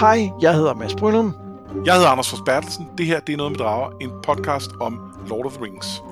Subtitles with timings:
[0.00, 1.34] Hej, jeg hedder Mads Brynum.
[1.84, 2.88] Jeg hedder Anders Forsbertelsen.
[2.98, 6.02] Det her det er Noget med Drager, en podcast om Lord of the Rings.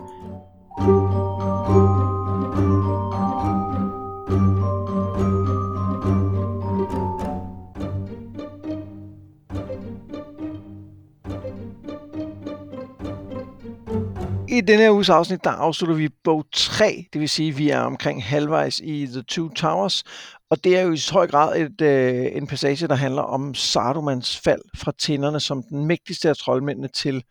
[14.49, 17.71] I denne her uges afsnit, der afslutter vi bog 3, det vil sige, at vi
[17.71, 20.05] er omkring halvvejs i The Two Towers,
[20.55, 24.39] og det er jo i høj grad et, øh, en passage, der handler om Sardomans
[24.39, 27.25] fald fra tænderne som den mægtigste af troldmændene til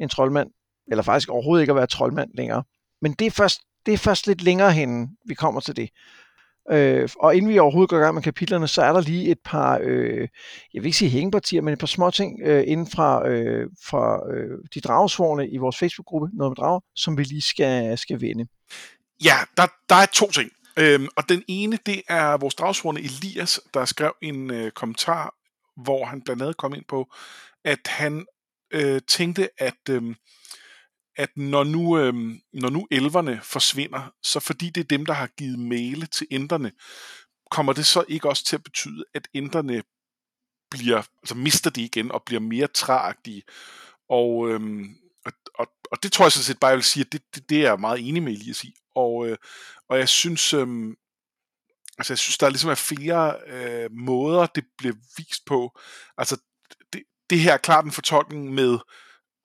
[0.00, 0.50] en troldmand,
[0.90, 2.62] eller faktisk overhovedet ikke at være troldmand længere.
[3.02, 5.90] Men det er først, det er først lidt længere hen, vi kommer til det.
[6.70, 9.38] Øh, og inden vi overhovedet går i gang med kapitlerne, så er der lige et
[9.44, 10.28] par, øh,
[10.74, 14.32] jeg vil ikke sige hængepartier, men et par små ting øh, inden fra, øh, fra
[14.32, 18.46] øh, de dragesvorene i vores Facebook-gruppe, Noget med Drager, som vi lige skal, skal vende.
[19.24, 20.50] Ja, der, der er to ting.
[20.78, 25.34] Øhm, og den ene, det er vores dragsvorene Elias, der skrev en øh, kommentar,
[25.82, 27.14] hvor han blandt andet kom ind på,
[27.64, 28.26] at han
[28.70, 30.14] øh, tænkte, at, øh,
[31.16, 32.14] at når, nu, øh,
[32.52, 36.72] når nu elverne forsvinder, så fordi det er dem, der har givet male til inderne,
[37.50, 39.82] kommer det så ikke også til at betyde, at inderne
[40.70, 43.42] bliver, altså mister de igen og bliver mere træagtige.
[44.08, 47.12] Og, øhm, og, og, og det tror jeg så set bare, jeg vil sige, at
[47.12, 48.74] det, det, det er jeg meget enig med Elias i.
[48.96, 49.36] Og, øh,
[49.88, 50.66] og jeg synes, øh,
[51.98, 55.78] altså jeg synes, der ligesom er flere øh, måder, det bliver vist på.
[56.18, 56.36] Altså
[56.92, 58.78] det, det her er klart en fortolkning med,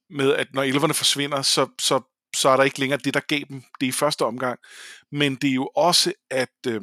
[0.09, 2.01] med at når elverne forsvinder, så, så,
[2.35, 4.59] så er der ikke længere det, der gav dem det i første omgang.
[5.11, 6.81] Men det er jo også, at øh,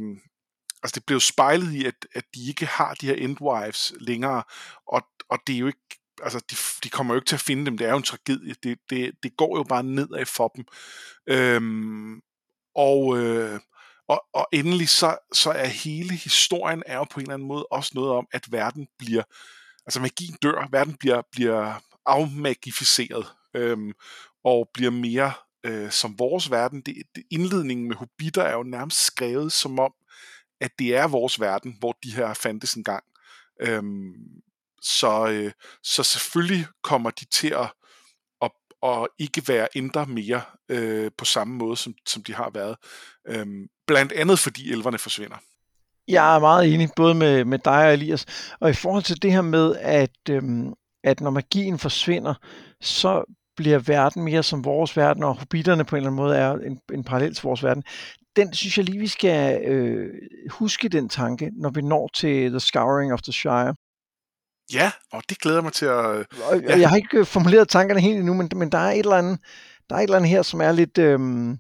[0.83, 4.43] altså det blev spejlet i, at, at de ikke har de her endwives længere,
[4.87, 7.67] og, og det er jo ikke altså, de, de kommer jo ikke til at finde
[7.67, 7.79] dem.
[7.79, 8.55] Det er jo en tragedie.
[8.63, 10.65] Det, det, det går jo bare nedad for dem.
[11.27, 12.21] Øhm,
[12.79, 13.61] og, øh,
[14.09, 17.67] og, og endelig så, så er hele historien er jo på en eller anden måde
[17.71, 19.23] også noget om, at verden bliver,
[19.87, 23.95] altså magien dør, verden bliver, bliver afmagificeret, øh,
[24.45, 25.33] og bliver mere
[25.65, 26.81] øh, som vores verden.
[26.81, 29.93] Det, det, indledningen med Hobbiter er jo nærmest skrevet som om,
[30.61, 33.05] at det er vores verden, hvor de her fandtes engang.
[33.61, 34.15] Øhm,
[34.83, 35.53] så, øh,
[35.83, 37.73] så selvfølgelig kommer de til at,
[38.83, 42.77] og ikke være indre mere øh, på samme måde, som, som de har været.
[43.29, 45.37] Øhm, blandt andet fordi elverne forsvinder.
[46.09, 48.27] Jeg er meget enig, både med, med dig og Elias.
[48.61, 50.73] Og i forhold til det her med, at, øhm,
[51.05, 52.35] at når magien forsvinder,
[52.81, 56.53] så bliver verden mere som vores verden, og hobitterne på en eller anden måde er
[56.53, 57.83] en, en parallel til vores verden.
[58.37, 60.15] Den synes jeg lige, vi skal øh,
[60.51, 63.75] huske den tanke, når vi når til The Scouring of the Shire.
[64.73, 65.95] Ja, og det glæder mig til at...
[65.95, 66.79] Og, ja.
[66.79, 69.41] Jeg har ikke øh, formuleret tankerne helt endnu, men, men der er et eller andet,
[69.91, 71.59] der er et eller andet her, som er lidt, øhm,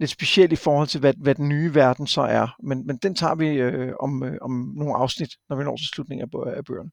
[0.00, 2.56] lidt specielt i forhold til, hvad, hvad den nye verden så er.
[2.62, 5.86] Men, men den tager vi øh, om, øh, om nogle afsnit, når vi når til
[5.86, 6.90] slutningen af, af bøgerne.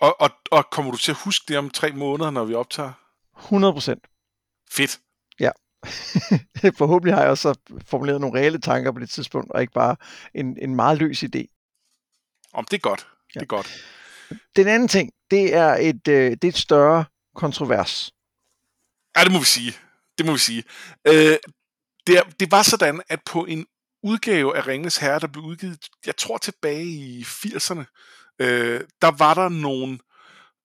[0.00, 2.92] Og, og, og kommer du til at huske det om tre måneder, når vi optager?
[3.38, 4.06] 100 procent.
[4.70, 5.00] Fedt.
[5.40, 5.50] Ja.
[6.78, 7.54] Forhåbentlig har jeg også
[7.86, 9.96] formuleret nogle reelle tanker på det tidspunkt, og ikke bare
[10.34, 11.44] en, en meget løs idé.
[12.52, 13.06] Om det er godt.
[13.34, 13.40] Ja.
[13.40, 13.99] Det er godt.
[14.56, 17.04] Den anden ting, det er et, øh, det er et større
[17.34, 18.12] kontrovers.
[19.16, 19.72] Ja, det må vi sige.
[20.18, 20.64] Det må vi sige.
[21.06, 21.36] Øh,
[22.06, 23.66] det, det var sådan, at på en
[24.02, 27.84] udgave af Ringens Herre, der blev udgivet, jeg tror tilbage i 80'erne,
[28.38, 29.98] øh, der var der nogle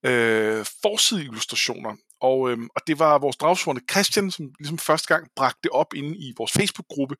[0.05, 5.59] øh, forsideillustrationer, og, øh, og det var vores dragsvorene Christian, som ligesom første gang bragte
[5.63, 7.15] det op inde i vores Facebook-gruppe,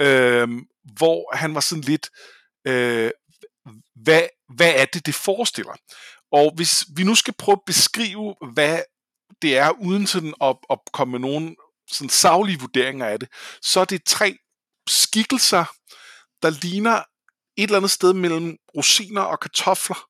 [0.00, 0.48] øh,
[0.96, 2.10] hvor han var sådan lidt,
[2.66, 3.10] øh,
[3.94, 4.22] hvad,
[4.54, 5.72] hvad er det, det forestiller?
[6.32, 8.82] Og hvis vi nu skal prøve at beskrive, hvad
[9.42, 11.56] det er, uden sådan at, at komme med nogle
[11.90, 13.28] sådan savlige vurderinger af det,
[13.62, 14.38] så er det tre
[14.88, 15.64] skikkelser,
[16.42, 17.02] der ligner
[17.56, 20.08] et eller andet sted mellem rosiner og kartofler,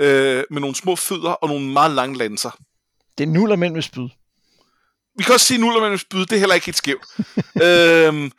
[0.00, 2.50] øh, med nogle små fødder og nogle meget lange lanser.
[3.18, 4.08] Det er nuller mænd med spyd.
[5.18, 7.06] Vi kan også sige nuller mænd med spyd, det er heller ikke helt skævt.
[7.66, 8.32] øhm,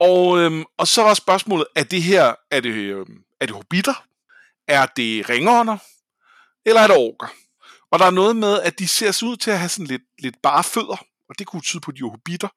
[0.00, 4.04] og, øhm, og så var spørgsmålet, er det her, er det, øhm, er det hobitter?
[4.70, 5.76] Er det ringånder?
[6.66, 7.26] Eller er det orker?
[7.90, 10.42] Og der er noget med, at de ser ud til at have sådan lidt, lidt
[10.42, 12.48] bare fødder, og det kunne tyde på, at de var hobitter.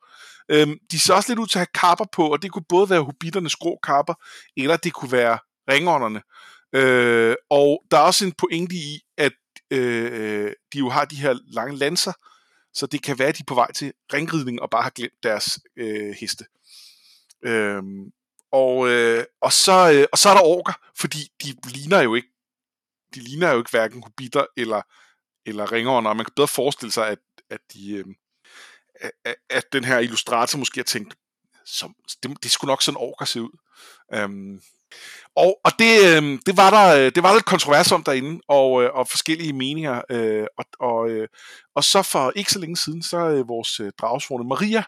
[0.50, 2.89] Øhm, de ser også lidt ud til at have kapper på, og det kunne både
[2.89, 4.13] være hobitternes grå kapper,
[4.57, 5.38] eller det kunne være
[5.69, 6.21] ringånderne.
[6.75, 9.33] Øh, og der er også en pointe i, at
[9.71, 12.13] øh, de jo har de her lange lanser,
[12.74, 15.24] så det kan være, at de er på vej til ringridning og bare har glemt
[15.24, 16.45] deres øh, heste.
[17.45, 17.83] Øh,
[18.53, 22.27] og, øh, og, så, øh, og så er der orker, fordi de ligner jo ikke
[23.15, 24.81] de ligner jo ikke hverken hobitter eller,
[25.45, 27.19] eller ringånder, og man kan bedre forestille sig, at,
[27.50, 28.05] at, de, øh,
[29.25, 31.15] at, at den her illustrator måske har tænkt,
[31.65, 33.57] som, det, det skulle nok sådan orker se ud.
[34.13, 34.61] Øhm,
[35.35, 38.83] Og, og det, øhm, øh, det, var der, det var lidt kontrovers om derinde, og,
[38.83, 40.01] øh, og forskellige meninger.
[40.09, 41.27] Øh, og, og, øh,
[41.75, 44.83] og så for ikke så længe siden, så øh, vores øh, dragsvorene Maria,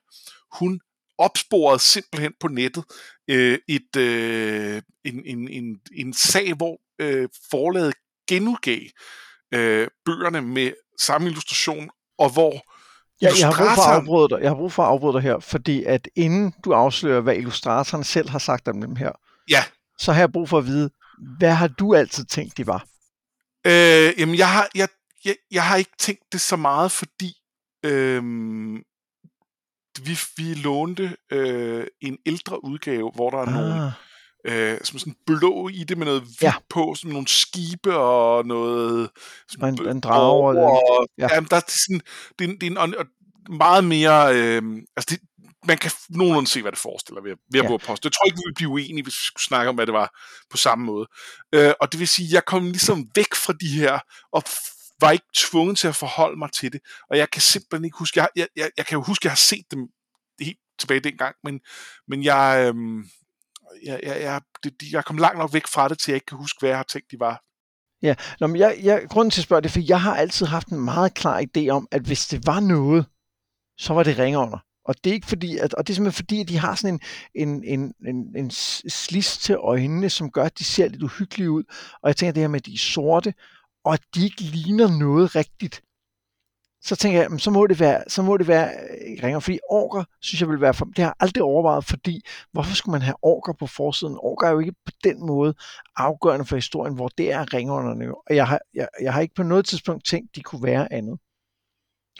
[0.51, 0.79] hun
[1.17, 2.83] opsporet simpelthen på nettet
[3.27, 7.93] øh, et, øh, en, en, en, en sag, hvor øh, forlaget
[8.29, 8.81] genudgav
[9.53, 12.61] øh, bøgerne med samme illustration, og hvor
[13.21, 14.39] Ja, jeg har brug for at afbryde dig.
[14.41, 18.03] Jeg har brug for at afbryde dig her, fordi at inden du afslører, hvad illustratoren
[18.03, 19.11] selv har sagt om dem her,
[19.49, 19.63] ja.
[19.97, 20.89] så har jeg brug for at vide,
[21.37, 22.85] hvad har du altid tænkt, de var?
[23.67, 24.87] Øh, jamen, jeg har, jeg,
[25.25, 27.33] jeg, jeg har ikke tænkt det så meget, fordi
[27.85, 28.23] øh,
[30.03, 33.53] vi, vi lånte øh, en ældre udgave, hvor der er ah.
[33.53, 33.91] nogle
[34.47, 36.53] øh, som sådan blå i det med noget hvidt ja.
[36.69, 39.09] på, som nogle skibe og noget...
[39.49, 40.59] Sådan, en, en drage.
[40.59, 41.27] Og, ja.
[41.31, 42.01] Jamen, der er sådan,
[42.39, 42.95] det, er, det er en,
[43.49, 44.35] meget mere...
[44.35, 44.61] Øh,
[44.97, 45.19] altså det,
[45.67, 47.77] man kan nogenlunde se, hvad det forestiller ved, ved at ja.
[47.77, 48.05] poste.
[48.05, 50.09] Jeg tror ikke, vi ville blive uenige, hvis vi skulle snakke om, hvad det var
[50.51, 51.07] på samme måde.
[51.53, 53.99] Øh, og det vil sige, jeg kom ligesom væk fra de her,
[54.31, 54.43] og
[55.01, 56.81] var ikke tvunget til at forholde mig til det.
[57.09, 59.31] Og jeg kan simpelthen ikke huske, jeg, jeg, jeg, jeg kan jo huske, at jeg
[59.31, 59.87] har set dem
[60.39, 61.59] helt tilbage dengang, men,
[62.07, 63.05] men jeg, øhm,
[63.85, 66.37] jeg, jeg, jeg, det, jeg kom langt nok væk fra det, til jeg ikke kan
[66.37, 67.41] huske, hvad jeg har tænkt, de var.
[68.01, 70.67] Ja, Nå, men jeg, jeg, grunden til at spørge det, for jeg har altid haft
[70.67, 73.05] en meget klar idé om, at hvis det var noget,
[73.77, 74.59] så var det ringånder.
[74.85, 76.99] Og det er ikke fordi, at, og det er simpelthen fordi, at de har sådan
[77.33, 81.51] en, en, en, en, en slis til øjnene, som gør, at de ser lidt uhyggelige
[81.51, 81.63] ud.
[82.03, 83.33] Og jeg tænker det her med, at de er sorte,
[83.85, 85.81] og at de ikke ligner noget rigtigt
[86.85, 90.03] så tænker jeg, så må det være, så må det være øh, ringer, fordi orker,
[90.21, 92.21] synes jeg vil være, for, det har jeg aldrig overvejet, fordi
[92.51, 94.17] hvorfor skulle man have orker på forsiden?
[94.19, 95.53] Orker er jo ikke på den måde
[95.95, 98.21] afgørende for historien, hvor det er ringerne jo.
[98.29, 101.19] Og jeg har, jeg, jeg har ikke på noget tidspunkt tænkt, de kunne være andet.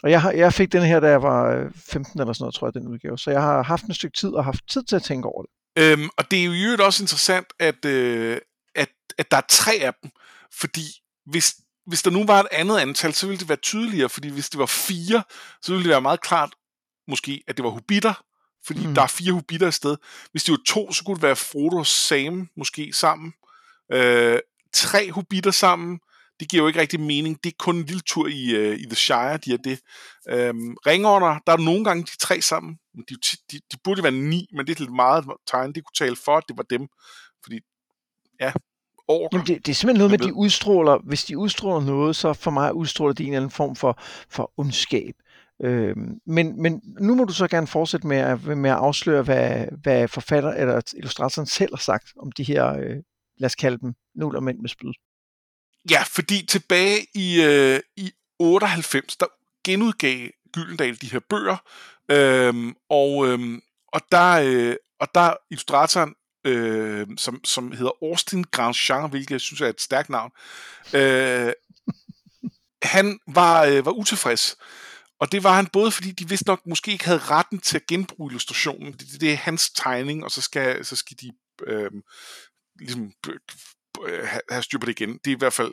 [0.02, 2.54] Og jeg, har, jeg fik den her, da jeg var øh, 15 eller sådan noget,
[2.54, 3.18] tror jeg, den udgave.
[3.18, 5.50] Så jeg har haft en stykke tid og haft tid til at tænke over det.
[5.78, 8.38] Øhm, og det er jo i øvrigt også interessant, at, øh,
[8.74, 8.88] at,
[9.18, 10.10] at der er tre af dem.
[10.60, 10.86] Fordi
[11.26, 11.54] hvis
[11.86, 14.58] hvis der nu var et andet antal, så ville det være tydeligere, fordi hvis det
[14.58, 15.22] var fire,
[15.62, 16.54] så ville det være meget klart,
[17.08, 18.24] måske, at det var hobitter,
[18.66, 18.94] fordi mm.
[18.94, 19.96] der er fire hobitter i sted.
[20.30, 23.32] Hvis det var to, så kunne det være Frodo og Sam måske sammen.
[23.92, 24.38] Øh,
[24.72, 26.00] tre hobitter sammen,
[26.40, 27.44] det giver jo ikke rigtig mening.
[27.44, 29.80] Det er kun en lille tur i, uh, i The Shire, de er det.
[30.28, 32.78] Øhm, ringånder, der er nogle gange de tre sammen.
[33.08, 33.14] De,
[33.52, 35.72] de, de burde være ni, men det er lidt meget tegn.
[35.72, 36.88] Det kunne tale for, at det var dem.
[37.44, 37.60] Fordi,
[38.40, 38.52] ja,
[39.08, 39.28] orker.
[39.32, 42.32] Jamen det, det er simpelthen noget med, at de udstråler, hvis de udstråler noget, så
[42.32, 44.00] for mig udstråler de en eller anden form for,
[44.30, 45.14] for ondskab.
[45.62, 49.66] Øhm, men, men nu må du så gerne fortsætte med at, med at afsløre, hvad,
[49.82, 52.96] hvad forfatter eller illustratoren selv har sagt om de her, øh,
[53.38, 54.92] lad os kalde dem, nul og mænd med spyd.
[55.90, 59.26] Ja, fordi tilbage i, øh, i 98, der
[59.64, 61.56] genudgav Gyldendal de her bøger,
[62.10, 63.60] øhm, og, øhm,
[63.92, 66.14] og der, øh, og der illustratoren
[66.46, 70.32] øh, som, som hedder Austin Grandjean, hvilket jeg synes er et stærkt navn.
[70.94, 71.52] Øh,
[72.82, 74.56] han var, øh, var utilfreds.
[75.20, 77.86] Og det var han både fordi, de vidste nok måske ikke havde retten til at
[77.86, 78.92] genbruge illustrationen.
[78.92, 81.32] Det, det er hans tegning, og så skal, så skal de
[81.66, 81.90] øh,
[82.78, 83.12] ligesom
[84.06, 85.18] øh, have styr på det igen.
[85.24, 85.72] Det er i hvert fald,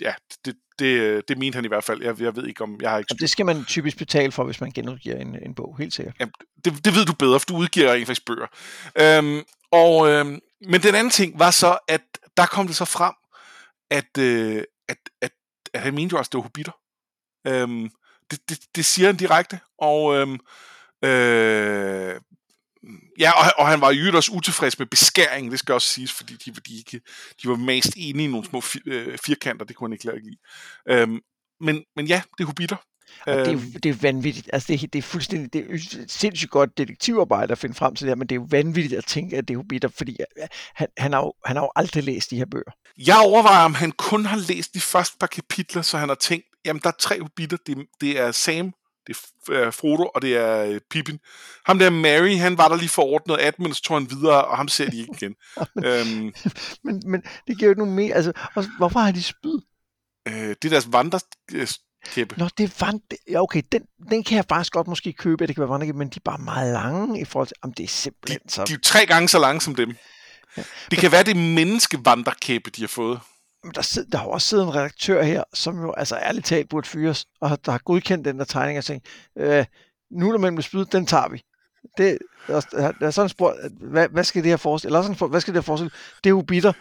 [0.00, 0.14] ja,
[0.44, 2.02] det, det, det mente han i hvert fald.
[2.02, 3.12] Jeg, jeg ved ikke om, jeg har ikke...
[3.12, 6.16] Og det skal man typisk betale for, hvis man genudgiver en, en bog, helt sikkert.
[6.20, 6.32] Jamen,
[6.66, 8.46] det, det ved du bedre, for du udgiver rent faktisk bøger.
[9.00, 12.02] Øhm, og, øhm, men den anden ting var så, at
[12.36, 13.14] der kom det så frem,
[13.90, 15.32] at, øh, at, at,
[15.74, 16.72] at han mente jo også, det var hobitter.
[17.46, 17.90] Øhm,
[18.30, 20.38] det, det, det siger han direkte, og øhm,
[21.04, 22.20] øh,
[23.18, 26.36] ja, og, og han var jo også utilfreds med beskæringen, det skal også siges, fordi
[26.36, 27.00] de, de, de,
[27.42, 30.18] de var mest enige i nogle små fi, øh, firkanter, det kunne han ikke lade
[30.18, 30.36] lide.
[30.88, 31.20] Øhm,
[31.60, 32.76] men, men ja, det er hobitter.
[33.26, 33.72] Og det, er, øhm.
[33.82, 34.50] det er vanvittigt.
[34.52, 38.06] Altså, det, er, det er fuldstændig det er sindssygt godt detektivarbejde at finde frem til
[38.06, 40.16] det her, men det er jo vanvittigt at tænke, at det er hobitter, fordi
[40.74, 42.72] han, han, har jo, han har jo aldrig læst de her bøger.
[43.06, 46.46] Jeg overvejer, om han kun har læst de første par kapitler, så han har tænkt,
[46.64, 47.56] jamen der er tre hobitter.
[47.66, 48.72] Det, det er Sam,
[49.06, 49.16] det
[49.48, 51.18] er Frodo, og det er øh, Pippin.
[51.66, 54.44] Ham der Mary, han var der lige for ordnet 18, men så tog han videre,
[54.44, 55.34] og ham ser de ikke igen.
[55.88, 56.32] øhm,
[56.84, 58.14] men, men det giver jo ikke nogen mere.
[58.14, 58.32] Altså,
[58.78, 59.60] hvorfor har de spyd?
[60.28, 61.20] Øh, det er deres vandre
[62.10, 62.34] kæppe.
[62.38, 63.00] Nå, det er vand...
[63.30, 66.08] Ja, okay, den, den kan jeg faktisk godt måske købe, det kan være vandrekæppe, men
[66.08, 67.56] de er bare meget lange i forhold til...
[67.62, 68.64] Om det er simpelthen de, så...
[68.64, 69.96] De er jo tre gange så lange som dem.
[70.56, 70.62] Ja.
[70.90, 73.20] Det kan være, det menneskevandrekæppe, de har fået.
[73.64, 76.68] Men der, sidder, der har også siddet en redaktør her, som jo altså ærligt talt
[76.68, 79.06] burde fyres, og der har godkendt den der tegning og tænkt,
[79.38, 79.64] øh,
[80.10, 81.42] nu er mellem spyd, den tager vi.
[81.98, 82.60] Det, der,
[83.00, 84.98] der er sådan spurgt, hvad, hvad skal det her forestille?
[84.98, 85.90] Eller sådan, hvad skal det her forestille?
[86.24, 86.72] Det er jo bitter.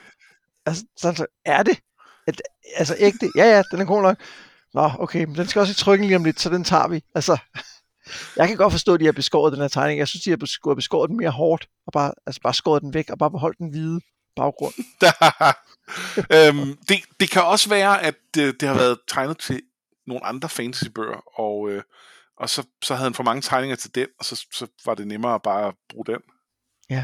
[0.66, 1.80] Altså, sådan, er det?
[2.28, 2.42] At,
[2.76, 3.32] altså ægte?
[3.36, 4.18] Ja, ja, den er god nok.
[4.76, 7.04] Nå, okay, men den skal også i trykken lige om lidt, så den tager vi.
[7.16, 7.38] Altså,
[8.38, 10.00] jeg kan godt forstå, at de har beskåret den her tegning.
[10.00, 12.94] Jeg synes, de har beskåret, beskåret den mere hårdt, og bare, altså bare skåret den
[12.94, 14.02] væk, og bare beholdt den hvide.
[14.36, 14.74] baggrund.
[16.36, 19.62] øhm, det, det kan også være, at det, det har været tegnet til
[20.08, 21.84] nogle andre fantasybøger, og, øh,
[22.38, 25.08] og så, så havde han for mange tegninger til den, og så, så var det
[25.08, 26.20] nemmere bare at bruge den.
[26.90, 27.04] Ja.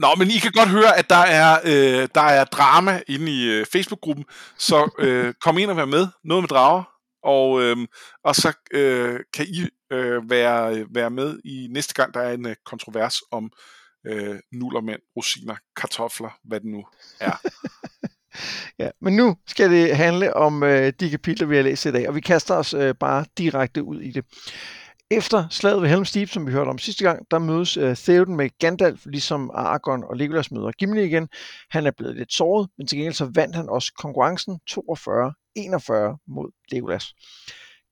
[0.00, 3.44] Nå, men I kan godt høre, at der er, øh, der er drama inde i
[3.44, 4.24] øh, Facebook-gruppen,
[4.58, 6.08] så øh, kom ind og vær med.
[6.24, 6.82] Noget med drager.
[7.22, 7.76] Og, øh,
[8.24, 12.46] og så øh, kan I øh, være, være med i næste gang, der er en
[12.46, 13.50] øh, kontrovers om
[14.06, 16.84] øh, nullermænd, rosiner, kartofler, hvad det nu
[17.20, 17.40] er.
[18.82, 22.08] ja, men nu skal det handle om øh, de kapitler, vi har læst i dag,
[22.08, 24.24] og vi kaster os øh, bare direkte ud i det.
[25.12, 28.36] Efter slaget ved Helm's Deep, som vi hørte om sidste gang, der mødes uh, Theoden
[28.36, 31.28] med Gandalf, ligesom Aragorn og Legolas møder Gimli igen.
[31.70, 34.78] Han er blevet lidt såret, men til gengæld så vandt han også konkurrencen 42-41
[36.26, 37.14] mod Legolas.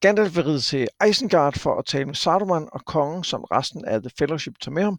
[0.01, 4.01] Gandalf vil ride til Isengard for at tale med Saruman og kongen, som resten af
[4.01, 4.99] The Fellowship tager med ham.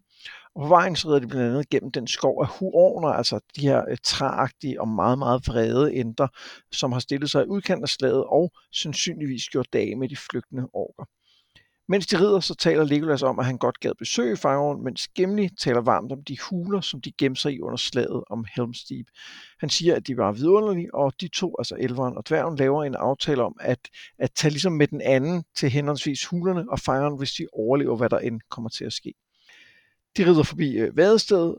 [0.54, 3.60] Og på vejen så rider de blandt andet gennem den skov af huorner, altså de
[3.60, 6.28] her øh, træagtige og meget, meget vrede ender,
[6.72, 10.68] som har stillet sig i udkant af slaget og sandsynligvis gjort dage med de flygtende
[10.72, 11.04] orker.
[11.90, 15.48] Mens de rider, så taler Legolas om, at han godt gad besøge Fangorn, mens Gimli
[15.58, 19.06] taler varmt om de huler, som de gemte sig i under slaget om Helm's Deep.
[19.60, 22.94] Han siger, at de var vidunderlige, og de to, altså elveren og dværgen, laver en
[22.94, 23.78] aftale om at,
[24.18, 28.08] at tage ligesom med den anden til henholdsvis hulerne og Fangorn, hvis de overlever, hvad
[28.08, 29.14] der end kommer til at ske.
[30.16, 30.92] De rider forbi øh,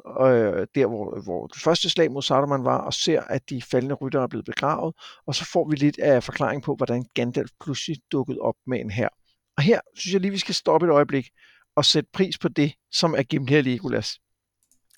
[0.06, 3.62] og øh, der hvor, hvor det første slag mod Saruman var, og ser, at de
[3.62, 4.96] faldende ryttere er blevet begravet,
[5.28, 8.92] og så får vi lidt af forklaring på, hvordan Gandalf pludselig dukkede op med en
[8.92, 9.10] her.
[9.58, 11.30] Og her synes jeg lige, vi skal stoppe et øjeblik
[11.76, 14.20] og sætte pris på det, som er Gimli og Legolas.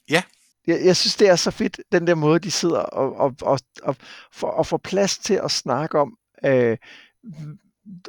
[0.10, 0.24] Ja.
[0.68, 3.60] Jeg, jeg synes, det er så fedt, den der måde, de sidder og, og, og,
[3.84, 3.96] og,
[4.32, 6.78] for, og får plads til at snakke om, øh,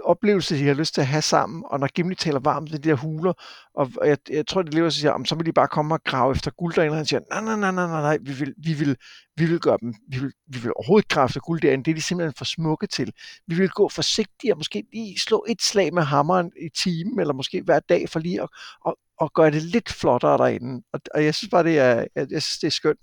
[0.05, 2.89] oplevelse, de har lyst til at have sammen, og når Gimli taler varmt ved de
[2.89, 3.33] der huler,
[3.75, 6.33] og jeg, jeg tror, det lever sig siger, så vil de bare komme og grave
[6.33, 8.73] efter guld derinde, og han siger, nej, nej, nej, nej, nej, nej, vi vil, vi
[8.73, 8.97] vil,
[9.37, 11.95] vi vil gøre dem, vi vil, vi vil overhovedet grave efter guld derinde, det er
[11.95, 13.13] de simpelthen for smukke til.
[13.47, 17.35] Vi vil gå forsigtigt og måske lige slå et slag med hammeren i timen, eller
[17.35, 18.49] måske hver dag for lige at,
[18.85, 20.83] og, og gøre det lidt flottere derinde.
[20.93, 23.01] Og, og jeg synes bare, det er, jeg, jeg synes, det er skønt.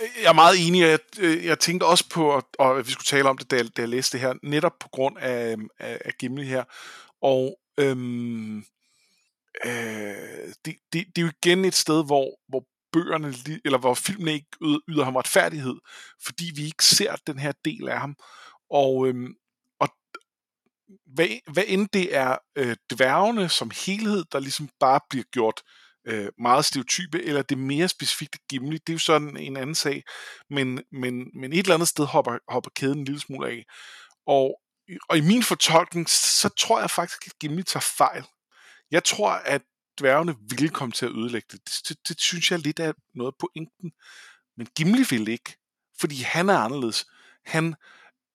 [0.00, 0.80] Jeg er meget enig.
[0.80, 3.76] Jeg, øh, jeg tænkte også på, at, at vi skulle tale om det, da jeg,
[3.76, 6.64] da jeg læste det her, netop på grund af, øhm, af, af Gimli her.
[7.22, 8.58] Og øhm,
[9.64, 13.34] øh, det, det, det er jo igen et sted, hvor, hvor bøgerne,
[13.64, 15.76] eller hvor filmen ikke yder ham retfærdighed,
[16.24, 18.16] fordi vi ikke ser den her del af ham.
[18.70, 19.34] Og, øhm,
[19.80, 19.88] og
[21.06, 25.81] hvad, hvad end det er øh, dværgene som helhed, der ligesom bare bliver gjort øh,
[26.04, 30.04] Øh, meget stereotype, eller det mere specifikt Gimli, det er jo sådan en anden sag,
[30.50, 33.64] men, men, men et eller andet sted hopper, hopper kæden en lille smule af.
[34.26, 34.60] Og,
[35.08, 38.24] og i min fortolkning, så tror jeg faktisk, at Gimli tager fejl.
[38.90, 39.62] Jeg tror, at
[40.00, 41.60] dværgene ville komme til at ødelægge det.
[41.68, 43.92] Det, det, det synes jeg lidt er noget på pointen.
[44.56, 45.56] Men Gimli vil ikke,
[46.00, 47.06] fordi han er anderledes.
[47.44, 47.74] Han,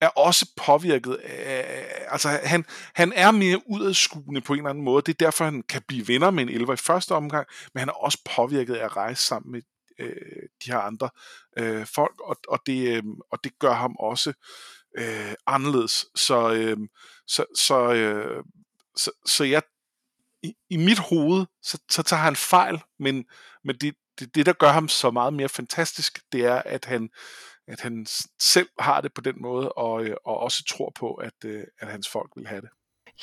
[0.01, 5.01] er også påvirket af, altså han, han er mere udadskuende på en eller anden måde,
[5.01, 7.89] det er derfor han kan blive venner med en elver i første omgang, men han
[7.89, 9.61] er også påvirket af at rejse sammen med
[9.99, 11.09] øh, de her andre
[11.57, 14.33] øh, folk, og, og, det, øh, og det gør ham også
[14.97, 16.77] øh, anderledes, så, øh,
[17.27, 18.43] så, så, øh,
[18.95, 19.61] så, så jeg
[20.43, 23.25] i, i mit hoved, så, så tager han fejl, men,
[23.63, 27.09] men det, det, det, der gør ham så meget mere fantastisk, det er, at han,
[27.67, 28.05] at han
[28.39, 31.87] selv har det på den måde, og, øh, og også tror på, at, øh, at
[31.87, 32.69] hans folk vil have det.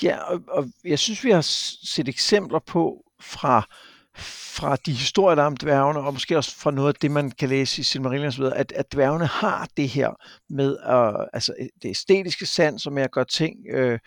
[0.02, 1.40] Ja, og, og jeg synes, vi har
[1.84, 3.66] set eksempler på fra
[4.16, 7.30] fra de historier, der er om dværgene, og måske også fra noget af det, man
[7.30, 10.10] kan læse i Silmarillion osv., at, at dværgene har det her
[10.48, 13.98] med at, altså det æstetiske sand, som er at gøre ting øh,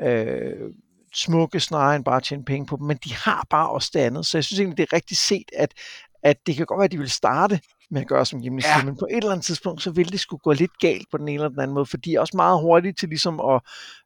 [0.00, 0.70] øh,
[1.14, 4.00] smukke snarere end bare at tjene penge på dem, men de har bare også det
[4.00, 4.26] andet.
[4.26, 5.74] Så jeg synes egentlig, det er rigtigt set, at,
[6.22, 8.84] at det kan godt være, at de vil starte med at gøre som Gimli ja.
[8.84, 11.28] men på et eller andet tidspunkt, så vil det skulle gå lidt galt på den
[11.28, 13.60] ene eller den anden måde, for de er også meget hurtige til ligesom at,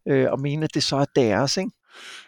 [0.09, 1.71] øh, at mene, at det så er deres, ikke?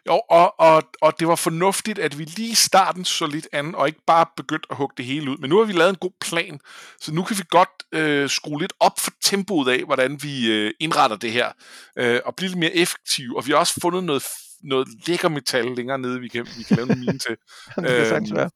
[0.09, 3.75] Jo, og, og, og det var fornuftigt, at vi lige i starten så lidt an,
[3.75, 5.37] og ikke bare begyndte at hugge det hele ud.
[5.37, 6.61] Men nu har vi lavet en god plan,
[7.01, 10.73] så nu kan vi godt øh, skrue lidt op for tempoet af, hvordan vi øh,
[10.81, 11.53] indretter det her,
[11.99, 13.37] øh, og blive lidt mere effektive.
[13.37, 14.23] Og vi har også fundet noget,
[14.63, 17.37] noget lækker metal længere nede, vi kan, vi kan lave en mine til.
[17.77, 18.51] det kan være.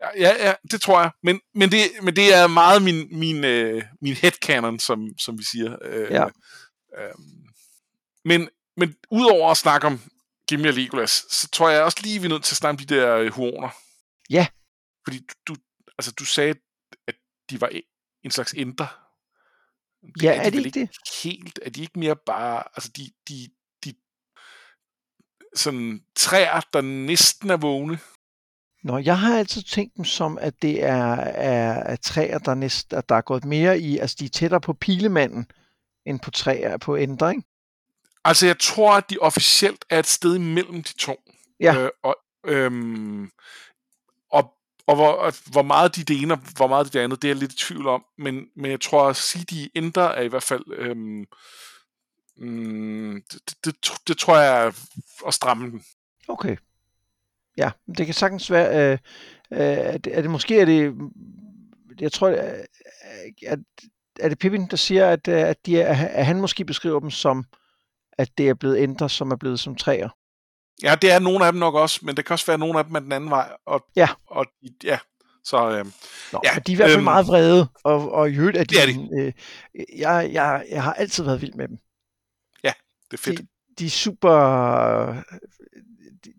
[0.00, 1.10] Ja, ja, det tror jeg.
[1.22, 5.44] Men, men, det, men det er meget min, min, øh, min headcanon, som, som vi
[5.44, 5.76] siger.
[5.82, 6.24] Øh, ja.
[6.98, 7.14] øh,
[8.24, 10.00] men, men udover at snakke om
[10.48, 12.86] Gimli og Legolas, så tror jeg også lige, vi er nødt til at snakke om
[12.86, 13.68] de der øh, huoner.
[14.30, 14.46] Ja.
[15.04, 15.60] Fordi du, du,
[15.98, 16.54] altså, du sagde,
[17.06, 17.14] at
[17.50, 17.70] de var
[18.24, 19.02] en slags ender.
[20.22, 20.90] Ja, er, er de, ikke det?
[21.22, 23.48] Helt, er de ikke mere bare, altså de, de,
[23.84, 23.94] de
[25.54, 27.98] sådan træer, der næsten er vågne?
[28.86, 32.92] Nå, jeg har altid tænkt dem som, at det er, er, er træer, der, næst,
[32.92, 35.50] at der er gået mere i, altså de er tættere på pilemanden,
[36.04, 37.42] end på træer på ikke?
[38.24, 41.16] Altså, jeg tror, at de officielt er et sted imellem de to.
[41.60, 41.76] Ja.
[41.78, 42.16] Øh, og,
[42.46, 43.30] øhm,
[44.30, 44.54] og,
[44.86, 47.28] og, hvor, og hvor meget de det ene, og hvor meget de det andet, det
[47.28, 48.04] er jeg lidt i tvivl om.
[48.18, 50.64] Men, men jeg tror, at sige, de ændrer er i hvert fald...
[50.72, 51.24] Øhm,
[52.36, 54.72] mm, det, det, det, det tror jeg er
[55.26, 55.84] at stramme den.
[56.28, 56.56] Okay.
[57.56, 58.98] Ja, det kan sagtens være, øh,
[59.50, 60.94] øh, er, det, er det måske, er det,
[62.00, 62.36] jeg tror, øh,
[63.46, 63.58] at,
[64.20, 67.10] er det Pippin, der siger, at, øh, at, de er, at han måske beskriver dem
[67.10, 67.44] som,
[68.18, 70.08] at det er blevet ændret, som er blevet som træer?
[70.82, 72.84] Ja, det er nogle af dem nok også, men det kan også være nogle af
[72.84, 73.52] dem af den anden vej.
[73.66, 74.08] Og, Ja.
[74.26, 74.46] Og,
[74.84, 74.98] ja,
[75.44, 75.84] så øh,
[76.32, 78.56] Nå, Ja, ja, de er i hvert fald øhm, meget vrede, og, og i øvrigt
[78.56, 79.20] er de, det er de.
[79.20, 79.32] Øh,
[79.98, 81.78] jeg, jeg, jeg har altid været vild med dem.
[83.10, 83.40] det er fedt.
[83.40, 83.46] De,
[83.78, 84.32] de er super...
[86.24, 86.32] De,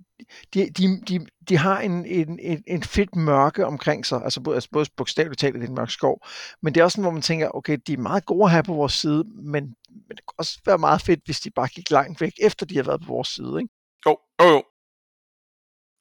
[0.53, 4.69] de, de, de har en, en, en, en fedt mørke omkring sig, altså både, altså
[4.71, 6.25] både bogstaveligt talt, det er en mørk skov,
[6.61, 8.63] men det er også sådan, hvor man tænker, okay, de er meget gode at have
[8.63, 11.91] på vores side, men, men det kunne også være meget fedt, hvis de bare gik
[11.91, 13.73] langt væk, efter de har været på vores side, ikke?
[14.05, 14.63] Jo, jo, jo.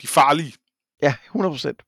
[0.02, 0.52] De er farlige.
[1.02, 1.82] Ja, 100 procent.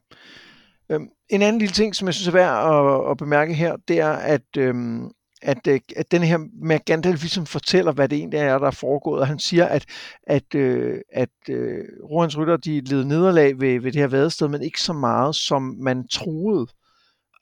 [0.90, 4.00] Øhm, en anden lille ting, som jeg synes er værd at, at bemærke her, det
[4.00, 5.10] er, at, øhm,
[5.42, 8.70] at, øh, at den her med Gandalf ligesom fortæller, hvad det egentlig er, der er
[8.70, 9.84] foregået, og han siger, at,
[10.22, 14.62] at, øh, at øh, Rohans rytter, de led nederlag ved, ved det her vadested, men
[14.62, 16.66] ikke så meget, som man troede.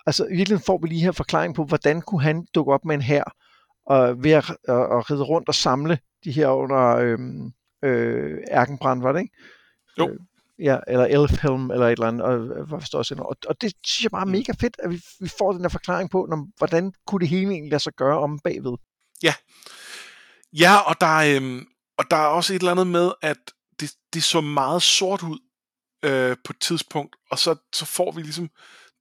[0.07, 2.95] Altså i virkeligheden får vi lige her forklaring på, hvordan kunne han dukke op med
[2.95, 3.25] en her
[3.87, 9.03] og ved at, at, at ride rundt og samle de her under øhm, øh, Ærkenbrand,
[9.03, 9.35] var det ikke?
[9.99, 10.09] Jo.
[10.09, 10.19] Øh,
[10.59, 14.11] Ja, eller Elfhelm, eller et eller andet, og, forstår jeg, og, og det synes jeg
[14.11, 14.31] bare er Mm.
[14.31, 17.51] mega fedt, at vi, vi får den der forklaring på, når, hvordan kunne det hele
[17.51, 18.77] egentlig lade sig gøre om bagved.
[20.53, 21.67] Ja, og der, er, øhm,
[21.99, 23.37] og der er også et eller andet med, at
[23.81, 25.39] det, det så meget sort ud
[26.05, 28.49] øh, på et tidspunkt, og så, så får vi ligesom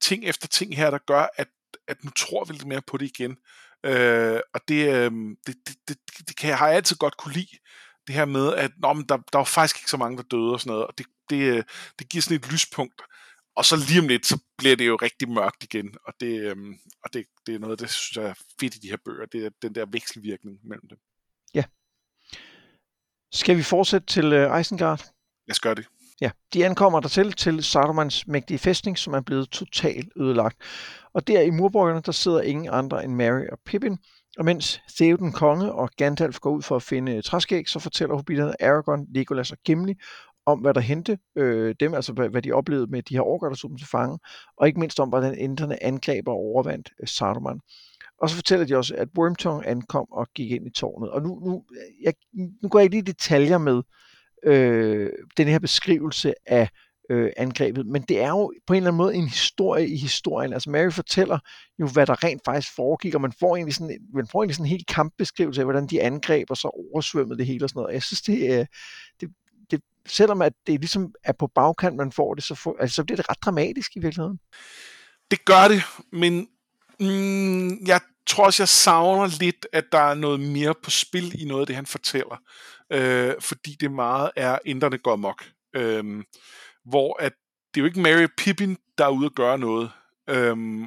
[0.01, 1.47] ting efter ting her, der gør, at,
[1.87, 3.37] at nu tror vi lidt mere på det igen.
[3.85, 5.11] Øh, og det, øh,
[5.47, 7.57] det, det, det, det kan jeg, har jeg altid godt kunne lide,
[8.07, 10.53] det her med, at nå, men der, der var faktisk ikke så mange, der døde
[10.53, 11.63] og sådan noget, og det, det, øh,
[11.99, 13.01] det giver sådan et lyspunkt.
[13.55, 16.55] Og så lige om lidt, så bliver det jo rigtig mørkt igen, og det, øh,
[17.03, 19.45] og det, det er noget, det synes jeg er fedt i de her bøger, det
[19.45, 20.97] er den der vekselvirkning mellem dem.
[23.35, 24.99] Skal vi fortsætte til uh, Isengard?
[25.47, 25.87] Lad os gøre det.
[26.21, 30.57] Ja, de ankommer dertil til Sarumans mægtige fæstning, som er blevet totalt ødelagt.
[31.13, 33.97] Og der i murborgerne, der sidder ingen andre end Mary og Pippin.
[34.37, 38.15] Og mens Theoden konge og Gandalf går ud for at finde øh, træskæg, så fortæller
[38.15, 39.95] hobbiterne Aragorn, Legolas og Gimli
[40.45, 43.49] om, hvad der hente øh, dem, altså hvad, hvad de oplevede med de her orker,
[43.49, 44.19] der tog dem til fange,
[44.57, 47.59] og ikke mindst om, hvordan inderne angreb og overvandt øh, Saruman.
[48.21, 51.11] Og så fortæller de også, at Wormtongue ankom og gik ind i tårnet.
[51.11, 51.63] Og nu, nu,
[52.03, 53.81] jeg, nu går jeg ikke lige i detaljer med
[54.43, 56.69] øh, den her beskrivelse af
[57.09, 60.53] øh, angrebet, men det er jo på en eller anden måde en historie i historien.
[60.53, 61.39] Altså Mary fortæller
[61.79, 64.65] jo, hvad der rent faktisk foregik, og man får egentlig sådan, man får egentlig sådan
[64.65, 67.93] en helt kampbeskrivelse af, hvordan de angreb, og så oversvømmede det hele og sådan noget.
[67.93, 68.65] Jeg synes, det, øh,
[69.21, 69.29] det,
[69.71, 73.03] det selvom at det ligesom er på bagkant, man får det, så, for, altså, så
[73.03, 74.39] bliver det ret dramatisk i virkeligheden.
[75.31, 76.47] Det gør det, men
[76.99, 81.45] mm, jeg tror også, jeg savner lidt, at der er noget mere på spil i
[81.45, 82.41] noget af det, han fortæller.
[82.91, 85.45] Øh, fordi det meget er, inderne går mok.
[85.75, 86.23] Øh,
[86.85, 87.33] hvor at
[87.73, 89.91] det er jo ikke Mary Pippin, der er ude at gøre noget.
[90.29, 90.85] Øhm,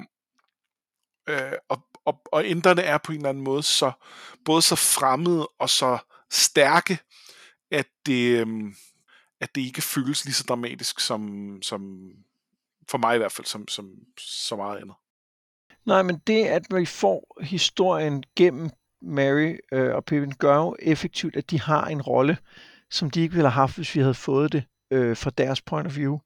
[1.28, 3.92] øh, og, og, og inderne er på en eller anden måde så
[4.44, 5.98] både så fremmede og så
[6.30, 6.98] stærke,
[7.70, 8.74] at det, øhm,
[9.40, 12.10] at det ikke føles lige så dramatisk som, som
[12.88, 14.94] for mig i hvert fald, som, som så meget andet.
[15.86, 18.70] Nej, men det, at vi får historien gennem
[19.02, 22.38] Mary øh, og Pippin, gør jo effektivt, at de har en rolle,
[22.90, 25.86] som de ikke ville have haft, hvis vi havde fået det øh, fra deres point
[25.86, 26.18] of view.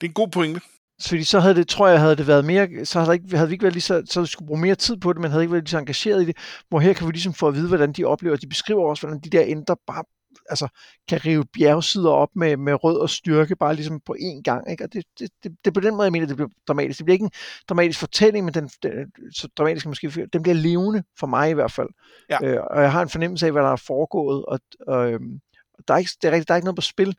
[0.00, 0.60] Det er en god pointe.
[0.98, 3.48] Så fordi så havde det, tror jeg, havde det været mere, så havde, ikke, havde
[3.48, 5.42] vi ikke været lige så, så vi skulle bruge mere tid på det, men havde
[5.42, 6.36] ikke været lige så engageret i det,
[6.68, 9.20] hvor her kan vi ligesom få at vide, hvordan de oplever, de beskriver også, hvordan
[9.20, 10.04] de der ændrer bare,
[10.50, 10.68] altså,
[11.08, 14.84] kan rive bjergsider op med, med rød og styrke, bare ligesom på én gang, ikke?
[14.84, 16.98] og det, det, det, det, er på den måde, jeg mener, det bliver dramatisk.
[16.98, 17.30] Det bliver ikke en
[17.68, 21.72] dramatisk fortælling, men den, den så dramatisk måske, den bliver levende, for mig i hvert
[21.72, 21.88] fald.
[22.30, 22.38] Ja.
[22.44, 25.40] Øh, og jeg har en fornemmelse af, hvad der er foregået, og, og øhm,
[25.88, 27.16] der, er ikke, det er rigtigt, der er ikke noget på spil,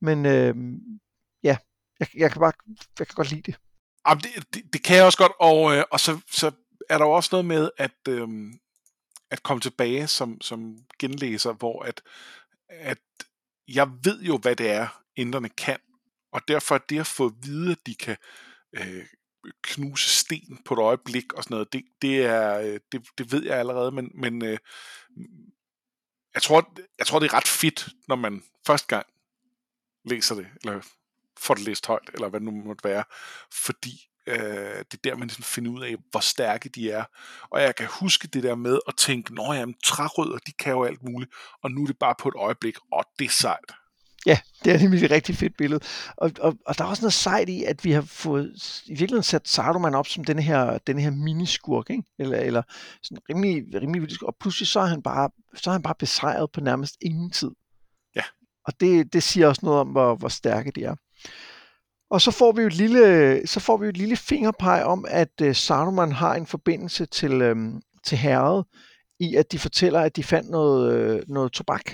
[0.00, 0.54] men øh,
[1.42, 1.56] ja,
[2.00, 2.52] jeg, jeg, kan bare,
[2.98, 3.60] jeg kan godt lide det.
[4.08, 6.52] Jamen, det, det, det kan jeg også godt, og, øh, og så, så
[6.88, 8.28] er der jo også noget med at, øh,
[9.30, 12.02] at komme tilbage som, som genlæser, hvor at,
[12.68, 12.98] at
[13.68, 15.78] jeg ved jo, hvad det er, inderne kan,
[16.32, 18.16] og derfor er det at få at vide, at de kan
[18.72, 19.06] øh,
[19.62, 23.44] knuse sten på et øjeblik og sådan noget, det, det, er, øh, det, det ved
[23.44, 24.58] jeg allerede, men, men øh,
[26.34, 29.06] jeg, tror, jeg tror, det er ret fedt, når man første gang
[30.06, 30.80] læser det, eller
[31.38, 33.04] får det læst højt, eller hvad det nu måtte være,
[33.52, 37.04] fordi øh, det er der, man ligesom finder ud af, hvor stærke de er.
[37.50, 40.84] Og jeg kan huske det der med at tænke, nå ja, trærødder, de kan jo
[40.84, 41.30] alt muligt,
[41.62, 43.72] og nu er det bare på et øjeblik, og det er sejt.
[44.26, 45.80] Ja, det er nemlig et rigtig fedt billede.
[46.16, 48.54] Og, og, og der er også noget sejt i, at vi har fået
[48.86, 52.02] i virkeligheden sat Saruman op som den her, den her miniskurk, ikke?
[52.18, 52.62] Eller, eller
[53.02, 54.22] sådan rimelig, rimelig vildt.
[54.22, 57.50] Og pludselig så er han bare, så er han bare besejret på nærmest ingen tid.
[58.66, 60.94] Og det, det siger også noget om, hvor, hvor stærke de er.
[62.10, 65.04] Og så får vi jo et lille, så får vi jo et lille fingerpeg om,
[65.08, 67.56] at øh, Saruman har en forbindelse til, øh,
[68.04, 68.64] til herret,
[69.20, 71.92] i at de fortæller, at de fandt noget, øh, noget tobak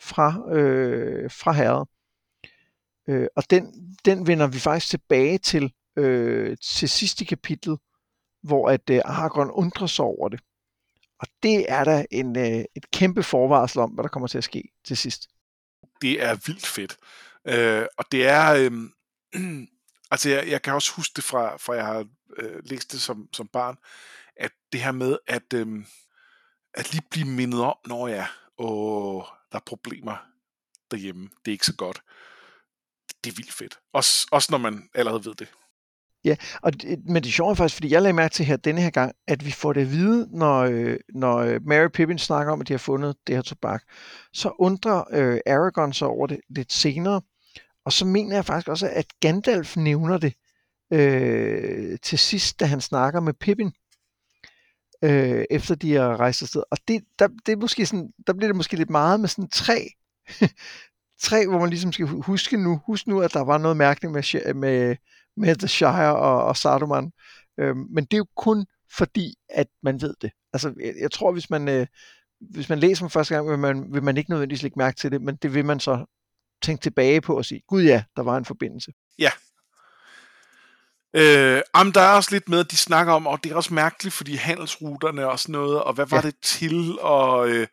[0.00, 1.88] fra, øh, fra herret.
[3.08, 7.78] Øh, og den, den vender vi faktisk tilbage til øh, til sidst i kapitlet,
[8.42, 10.40] hvor at øh, Aragorn undrer sig over det.
[11.20, 14.44] Og det er da en, øh, et kæmpe forvarsel om, hvad der kommer til at
[14.44, 15.28] ske til sidst.
[16.02, 16.96] Det er vildt fedt.
[17.48, 18.54] Øh, og det er...
[18.54, 18.72] Øh,
[20.12, 23.28] altså, jeg, jeg kan også huske det fra, fra jeg har øh, læst det som,
[23.32, 23.76] som barn,
[24.36, 25.84] at det her med at, øh,
[26.74, 28.26] at lige blive mindet om, når jeg,
[28.58, 30.16] og der er problemer
[30.90, 32.02] derhjemme, det er ikke så godt.
[33.24, 33.78] Det er vildt fedt.
[33.92, 35.48] Også, også når man allerede ved det.
[36.24, 38.90] Ja, og det, men det er faktisk, fordi jeg lagde mærke til her denne her
[38.90, 42.60] gang, at vi får det at vide, når, øh, når øh, Mary Pippin snakker om,
[42.60, 43.82] at de har fundet det her tobak.
[44.32, 47.20] Så undrer øh, Aragorn sig over det lidt senere,
[47.84, 50.34] og så mener jeg faktisk også, at Gandalf nævner det
[50.92, 53.72] øh, til sidst, da han snakker med Pippin
[55.04, 56.62] øh, efter de har rejst afsted.
[56.70, 59.48] Og det, der, det er måske sådan, der bliver det måske lidt meget med sådan
[59.48, 59.88] tre,
[61.26, 64.54] tre, hvor man ligesom skal huske nu, husk nu, at der var noget mærkeligt med,
[64.54, 64.96] med,
[65.36, 67.12] med The Shire og, og Saruman.
[67.60, 68.66] Øh, men det er jo kun
[68.96, 70.30] fordi, at man ved det.
[70.52, 71.86] Altså, jeg, jeg tror, hvis man, øh,
[72.40, 75.12] hvis man læser dem første gang, vil man, vil man ikke nødvendigvis lægge mærke til
[75.12, 76.04] det, men det vil man så
[76.62, 78.92] tænke tilbage på og sige, gud ja, der var en forbindelse.
[79.18, 79.30] Ja,
[81.16, 83.74] Øh, jamen, der er også lidt med, at de snakker om, og det er også
[83.74, 86.22] mærkeligt, fordi handelsruterne og sådan noget, og hvad var ja.
[86.22, 87.66] det til, og øh,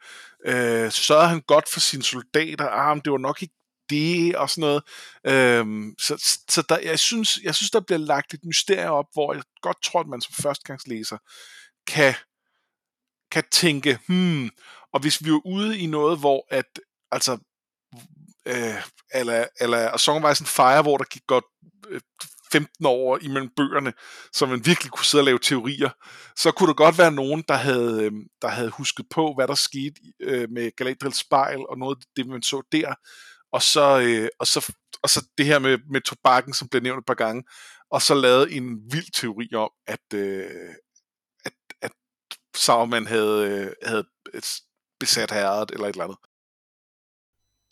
[0.45, 3.53] øh, sørgede han godt for sine soldater, ah, men det var nok ikke
[3.89, 4.83] det, og sådan noget.
[5.25, 9.33] Øhm, så så der, jeg, synes, jeg synes, der bliver lagt et mysterie op, hvor
[9.33, 11.17] jeg godt tror, at man som førstegangslæser
[11.87, 12.13] kan,
[13.31, 14.49] kan tænke, hmm,
[14.93, 16.79] og hvis vi er ude i noget, hvor at,
[17.11, 17.37] altså,
[18.45, 21.45] øh, eller, eller Songwise Fire, hvor der gik godt
[21.87, 22.01] øh,
[22.51, 23.93] 15 år imellem bøgerne,
[24.33, 25.89] så man virkelig kunne sidde og lave teorier,
[26.35, 29.55] så kunne der godt være nogen, der havde, øh, der havde husket på, hvad der
[29.55, 32.93] skete øh, med Galadriels spejl, og noget af det, man så der,
[33.51, 36.99] og så, øh, og så, og så det her med, med tobakken, som blev nævnt
[36.99, 37.43] et par gange,
[37.91, 40.75] og så lavet en vild teori om, at, øh,
[41.45, 41.91] at, at
[42.55, 44.07] Sauron havde, øh, havde
[44.99, 46.17] besat herret, eller et eller andet.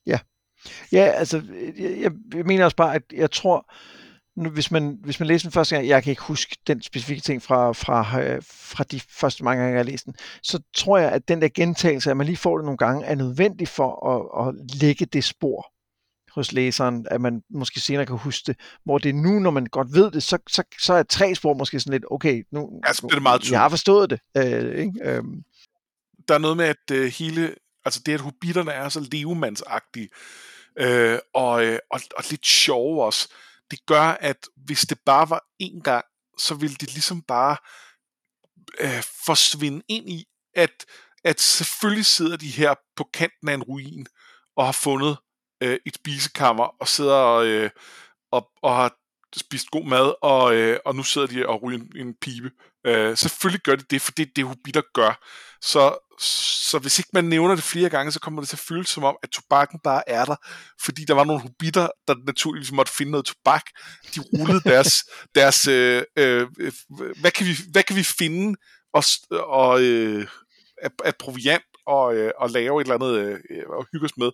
[0.06, 0.20] Ja,
[0.92, 1.44] ja altså,
[1.78, 3.74] jeg, jeg mener også bare, at jeg tror,
[4.38, 7.22] nu, hvis, man, hvis man læser den første gang, jeg kan ikke huske den specifikke
[7.22, 10.98] ting fra, fra, øh, fra de første mange gange, jeg har læst den, så tror
[10.98, 14.08] jeg, at den der gentagelse, at man lige får det nogle gange, er nødvendig for
[14.08, 15.72] at, at lægge det spor
[16.32, 19.66] hos læseren, at man måske senere kan huske det, hvor det er nu, når man
[19.66, 22.94] godt ved det, så, så, så er tre spor måske sådan lidt, okay, nu, ja,
[22.94, 24.20] så bliver det meget jeg har forstået det.
[24.38, 24.94] Øh, ikke?
[25.04, 25.44] Øhm.
[26.28, 30.10] Der er noget med, at øh, hele, altså det, at hobitterne er så levemandsagtige,
[30.80, 33.30] øh, og, øh, og, og lidt sjove også,
[33.72, 36.06] det gør, at hvis det bare var én gang,
[36.38, 37.58] så ville det ligesom bare
[38.80, 40.26] øh, forsvinde ind i,
[40.56, 40.86] at,
[41.24, 44.08] at selvfølgelig sidder de her på kanten af en ruin,
[44.56, 45.18] og har fundet
[45.64, 47.70] øh, et spisekammer, og sidder øh,
[48.32, 48.98] og, og har
[49.36, 52.52] spist god mad, og, øh, og nu sidder de og ryger en, en pibe.
[52.86, 55.26] Øh, selvfølgelig gør de det, for det er det, hobitter gør.
[55.62, 55.98] Så,
[56.70, 59.04] så hvis ikke man nævner det flere gange, så kommer det til at føles som
[59.04, 60.36] om, at tobakken bare er der,
[60.82, 63.64] fordi der var nogle hobitter, der naturligvis måtte finde noget tobak.
[64.16, 65.04] De rullede deres,
[65.36, 66.48] deres øh, øh,
[67.22, 68.58] hvad, kan vi, hvad kan vi finde
[68.94, 70.28] og, og, øh,
[70.82, 74.32] af, af proviant og, øh, og lave et eller andet øh, og hygge os med.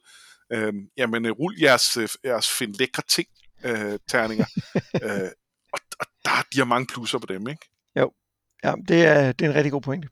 [0.54, 3.28] Øh, jamen, rul jeres, øh, jeres find lækre ting
[3.64, 4.46] øh, terninger.
[5.04, 5.30] øh,
[5.74, 7.70] og, og der, de har mange plusser på dem, ikke?
[8.00, 8.12] Jo,
[8.64, 10.08] ja, det er, det er en rigtig god pointe.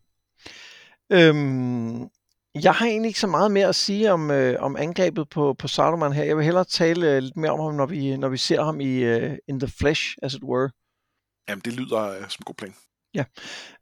[1.11, 2.09] Øhm,
[2.55, 5.67] jeg har egentlig ikke så meget mere at sige om, øh, om angrebet på, på
[5.67, 6.23] Saruman her.
[6.23, 8.81] Jeg vil hellere tale øh, lidt mere om ham, når vi, når vi ser ham
[8.81, 10.69] i uh, In the Flesh, as it were.
[11.49, 12.75] Jamen, det lyder øh, som god plan.
[13.13, 13.23] Ja.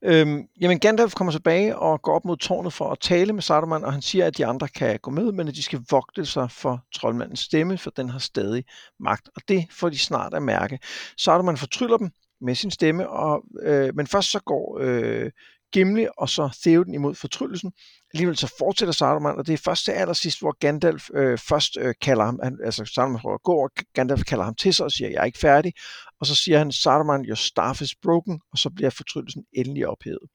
[0.01, 3.83] Øhm, jamen, Gandalf kommer tilbage og går op mod tårnet for at tale med Saruman,
[3.83, 6.51] og han siger, at de andre kan gå med, men at de skal vogte sig
[6.51, 8.63] for troldmandens stemme, for den har stadig
[8.99, 10.79] magt, og det får de snart at mærke.
[11.17, 12.11] Saruman fortryller dem
[12.41, 15.31] med sin stemme, og, øh, men først så går øh,
[15.73, 17.71] Gimli og så Theoden imod fortryllelsen.
[18.13, 21.95] Alligevel så fortsætter Saruman, og det er først til allersidst, hvor Gandalf øh, først øh,
[22.01, 24.91] kalder ham, han, altså Saruman prøver at gå, og Gandalf kalder ham til sig og
[24.91, 25.73] siger, jeg er ikke færdig.
[26.19, 30.29] Og så siger han, Saruman, your staff is broken, og så bliver fortryllelsen endelig ophævet.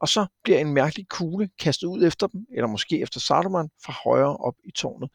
[0.00, 3.94] Og så bliver en mærkelig kugle kastet ud efter dem, eller måske efter Saruman, fra
[4.04, 5.10] højre op i tårnet.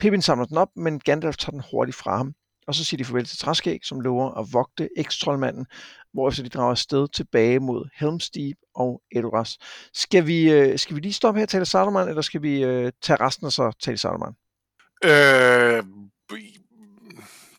[0.00, 2.34] Pippin samler den op, men Gandalf tager den hurtigt fra ham.
[2.66, 5.66] Og så siger de farvel til Træskæg, som lover at vogte ekstrollmanden,
[6.12, 9.58] hvorefter de drager afsted tilbage mod Helm's Deep og Edoras.
[9.92, 12.92] Skal vi, øh, skal vi lige stoppe her og tale Saruman, eller skal vi øh,
[13.02, 14.34] tage resten og så tale Saruman?
[15.04, 15.84] Øh,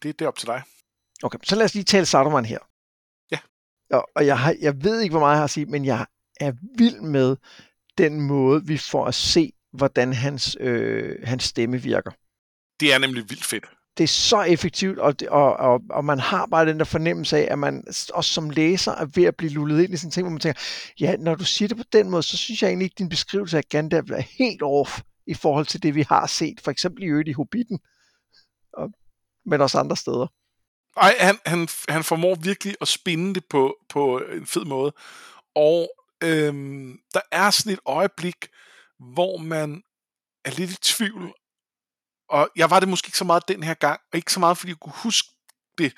[0.04, 0.64] det, det er op til dig.
[1.24, 2.60] Okay, så lad os lige tale Saruman her.
[3.32, 3.40] Ja.
[3.92, 6.06] Og, og jeg, har, jeg ved ikke, hvor meget jeg har at sige, men jeg
[6.40, 7.36] er vild med
[7.98, 12.12] den måde, vi får at se, hvordan hans, øh, hans stemme virker.
[12.80, 13.66] Det er nemlig vildt fedt.
[13.98, 17.38] Det er så effektivt, og, det, og, og, og man har bare den der fornemmelse
[17.38, 20.12] af, at man også som læser er ved at blive lullet ind i sådan en
[20.12, 20.62] ting, hvor man tænker,
[21.00, 23.58] ja, når du siger det på den måde, så synes jeg egentlig ikke, din beskrivelse
[23.58, 27.08] af Gandalf er helt off i forhold til det, vi har set, for eksempel i
[27.08, 27.80] øvrigt i Hobbiten,
[28.74, 28.90] og,
[29.46, 30.28] men også andre steder.
[30.98, 34.94] Ej, han, han, han formår virkelig at spinde det på, på en fed måde.
[35.56, 35.90] Og
[36.24, 38.36] øhm, der er sådan et øjeblik,
[39.00, 39.82] hvor man
[40.46, 41.34] er lidt i tvivl.
[42.30, 44.58] Og jeg var det måske ikke så meget den her gang, og ikke så meget,
[44.58, 45.28] fordi jeg kunne huske
[45.78, 45.94] det,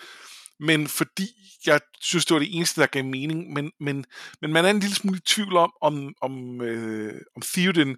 [0.60, 1.30] men fordi
[1.66, 3.54] jeg synes, det var det eneste, der gav mening.
[3.54, 4.06] Men, men,
[4.42, 7.98] men man er en lille smule i tvivl om, om, om, øh, om Theoden,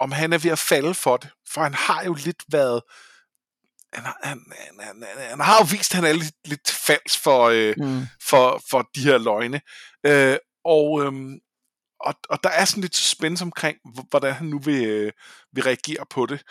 [0.00, 1.30] om han er ved at falde for det.
[1.52, 2.82] For han har jo lidt været...
[3.92, 4.40] Han, han,
[4.80, 8.06] han, han, han har jo vist, at han er lidt, lidt falsk for, øh, mm.
[8.22, 9.60] for, for de her løgne.
[10.06, 11.38] Øh, og, øhm,
[12.00, 13.78] og, og der er sådan lidt suspense omkring,
[14.10, 15.12] hvordan han nu vil, øh,
[15.52, 16.42] vil reagere på det.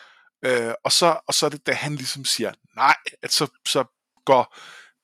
[0.46, 3.84] Øh, og, så, og så er det, da han ligesom siger nej, at så, så
[4.26, 4.58] går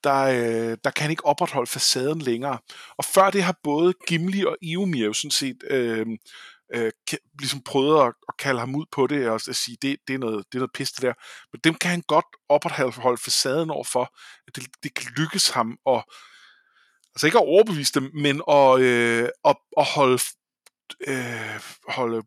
[0.04, 2.58] der, øh, der kan han ikke opretholde facaden længere.
[2.98, 6.08] Og før det har både Gimli og Eomir jo sådan set øh,
[6.74, 6.92] øh,
[7.40, 10.20] ligesom prøvet at, at kalde ham ud på det, og at sige, det, det, er
[10.20, 11.14] noget, det er noget piste der.
[11.52, 14.16] Men dem kan han godt opretholde facaden over for,
[14.48, 16.04] at det, det kan lykkes ham at,
[17.16, 20.20] altså ikke at overbevise dem, men at, øh, at, at holde
[21.08, 22.24] øh, holde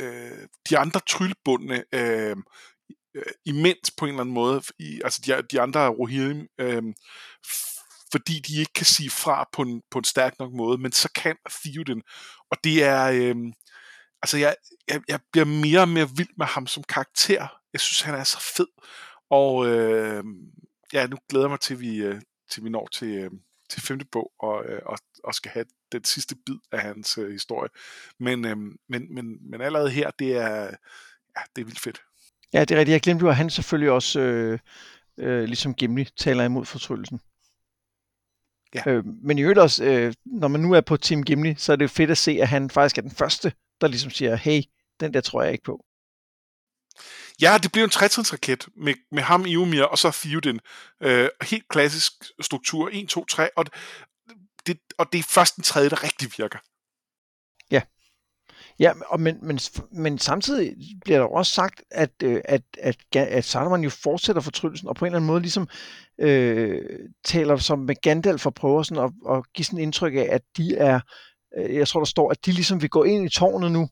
[0.00, 2.36] øh, de andre tryllbundne øh,
[3.14, 6.82] øh, imens på en eller anden måde, i, altså de, de andre Rohirrim, øh,
[8.12, 11.08] fordi de ikke kan sige fra på en, på en stærk nok måde, men så
[11.14, 12.02] kan Theoden,
[12.50, 13.36] og det er, øh,
[14.22, 14.56] altså jeg,
[14.88, 17.48] jeg, jeg bliver mere og mere vild med ham som karakter.
[17.72, 18.68] Jeg synes, han er så fed,
[19.30, 20.24] og øh,
[20.92, 23.30] ja, nu glæder jeg mig til, vi, øh, til vi når til, øh,
[23.68, 27.32] til femte bog og, øh, og, og skal have den sidste bid af hans øh,
[27.32, 27.68] historie.
[28.18, 28.56] Men, øh,
[28.88, 30.62] men, men, men allerede her, det er,
[31.36, 32.02] ja, det er vildt fedt.
[32.52, 32.92] Ja, det er rigtigt.
[32.92, 34.58] Jeg glemte jo, at han selvfølgelig også, øh,
[35.18, 37.20] øh, ligesom Gimli, taler imod fortryllelsen.
[38.74, 38.82] Ja.
[38.86, 41.76] Øh, men i øvrigt også, øh, når man nu er på Team Gimli, så er
[41.76, 44.62] det jo fedt at se, at han faktisk er den første, der ligesom siger, hey,
[45.00, 45.85] den der tror jeg ikke på.
[47.40, 50.60] Ja, det bliver en trætrinsraket med, med ham, Iomir, og så Theoden.
[51.02, 53.64] Øh, helt klassisk struktur, 1, 2, 3, og
[54.66, 56.58] det, og det er først den tredje, der rigtig virker.
[57.70, 57.82] Ja.
[58.78, 59.58] Ja, og men, men,
[59.92, 64.88] men samtidig bliver der også sagt, at, øh, at, at, at Saruman jo fortsætter fortryllelsen,
[64.88, 65.68] og på en eller anden måde ligesom
[66.20, 66.82] øh,
[67.24, 70.76] taler som med Gandalf og prøver sådan at, at give sådan indtryk af, at de
[70.76, 71.00] er,
[71.58, 73.88] øh, jeg tror der står, at de ligesom vil gå ind i tårnet nu,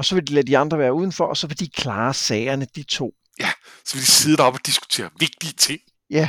[0.00, 2.66] og så vil de lade de andre være udenfor, og så vil de klare sagerne,
[2.76, 3.14] de to.
[3.40, 3.50] Ja,
[3.84, 5.80] så vil de sidde deroppe og diskutere vigtige ting.
[6.10, 6.28] Ja,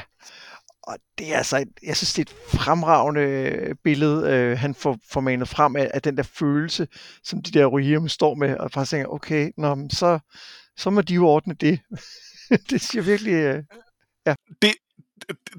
[0.83, 4.97] og det er altså, et, jeg synes, det er et fremragende billede, øh, han får,
[5.11, 6.87] får manet frem af, af den der følelse,
[7.23, 10.19] som de der Rohirrim står med, og bare tænker, okay, nå, så,
[10.77, 11.79] så må de jo ordne det.
[12.69, 13.63] det siger virkelig, øh,
[14.25, 14.35] ja.
[14.61, 14.73] Det,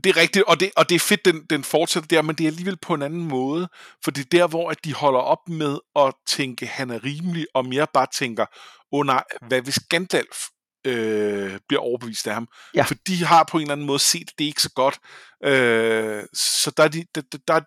[0.05, 2.45] det er rigtigt, og det, og det er fedt, den, den fortsætter der, men det
[2.45, 3.69] er alligevel på en anden måde,
[4.05, 7.47] for det er der, hvor at de holder op med at tænke, han er rimelig,
[7.55, 8.47] og mere bare tænker,
[8.93, 10.47] åh oh, nej, hvad hvis Gandalf
[10.87, 12.49] øh, bliver overbevist af ham?
[12.75, 12.83] Ja.
[12.83, 14.99] For de har på en eller anden måde set, at det er ikke så godt.
[15.45, 17.61] Øh, så der, de, der, der,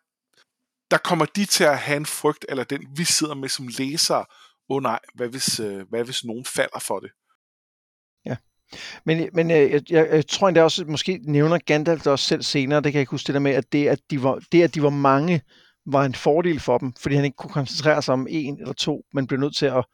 [0.91, 4.25] der kommer de til at have en frygt, eller den vi sidder med som læsere,
[4.69, 7.11] åh oh, nej, hvad hvis, øh, hvad hvis nogen falder for det?
[9.05, 12.43] Men, men øh, jeg, jeg, jeg tror endda også, måske nævner Gandalf det også selv
[12.43, 14.63] senere, det kan jeg ikke huske det der med, at det, at de var, det,
[14.63, 15.41] at de var mange,
[15.85, 19.05] var en fordel for dem, fordi han ikke kunne koncentrere sig om en eller to,
[19.13, 19.85] men blev nødt til at,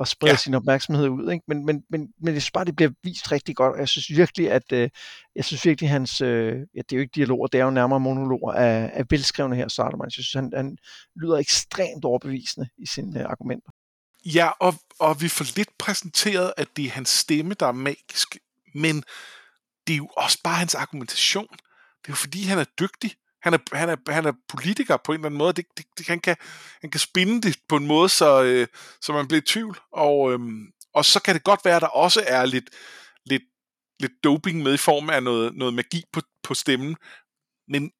[0.00, 0.36] at sprede ja.
[0.36, 1.32] sin opmærksomhed ud.
[1.32, 1.44] Ikke?
[1.48, 4.18] Men, men, men, men jeg synes bare, det bliver vist rigtig godt, og jeg synes
[4.18, 4.88] virkelig, at øh,
[5.36, 8.00] jeg synes virkelig, hans, øh, ja, det er jo ikke dialoger, det er jo nærmere
[8.00, 10.06] monologer af, af velskrevne her, Sarterman.
[10.06, 10.76] Jeg synes, han, han
[11.16, 13.70] lyder ekstremt overbevisende i sine øh, argumenter.
[14.34, 18.36] Ja, og, og vi får lidt præsenteret, at det er hans stemme, der er magisk,
[18.74, 19.04] men
[19.86, 21.48] det er jo også bare hans argumentation.
[22.02, 23.14] Det er jo fordi, han er dygtig.
[23.42, 25.52] Han er, han er, han er politiker på en eller anden måde.
[25.52, 26.36] Det, det, det, han, kan,
[26.80, 28.66] han kan spinde det på en måde, så, øh,
[29.02, 29.78] så man bliver i tvivl.
[29.92, 30.40] Og, øh,
[30.94, 32.70] og så kan det godt være, at der også er lidt,
[33.24, 33.42] lidt,
[34.00, 36.96] lidt doping med i form af noget, noget magi på, på stemmen.
[37.68, 37.90] Men,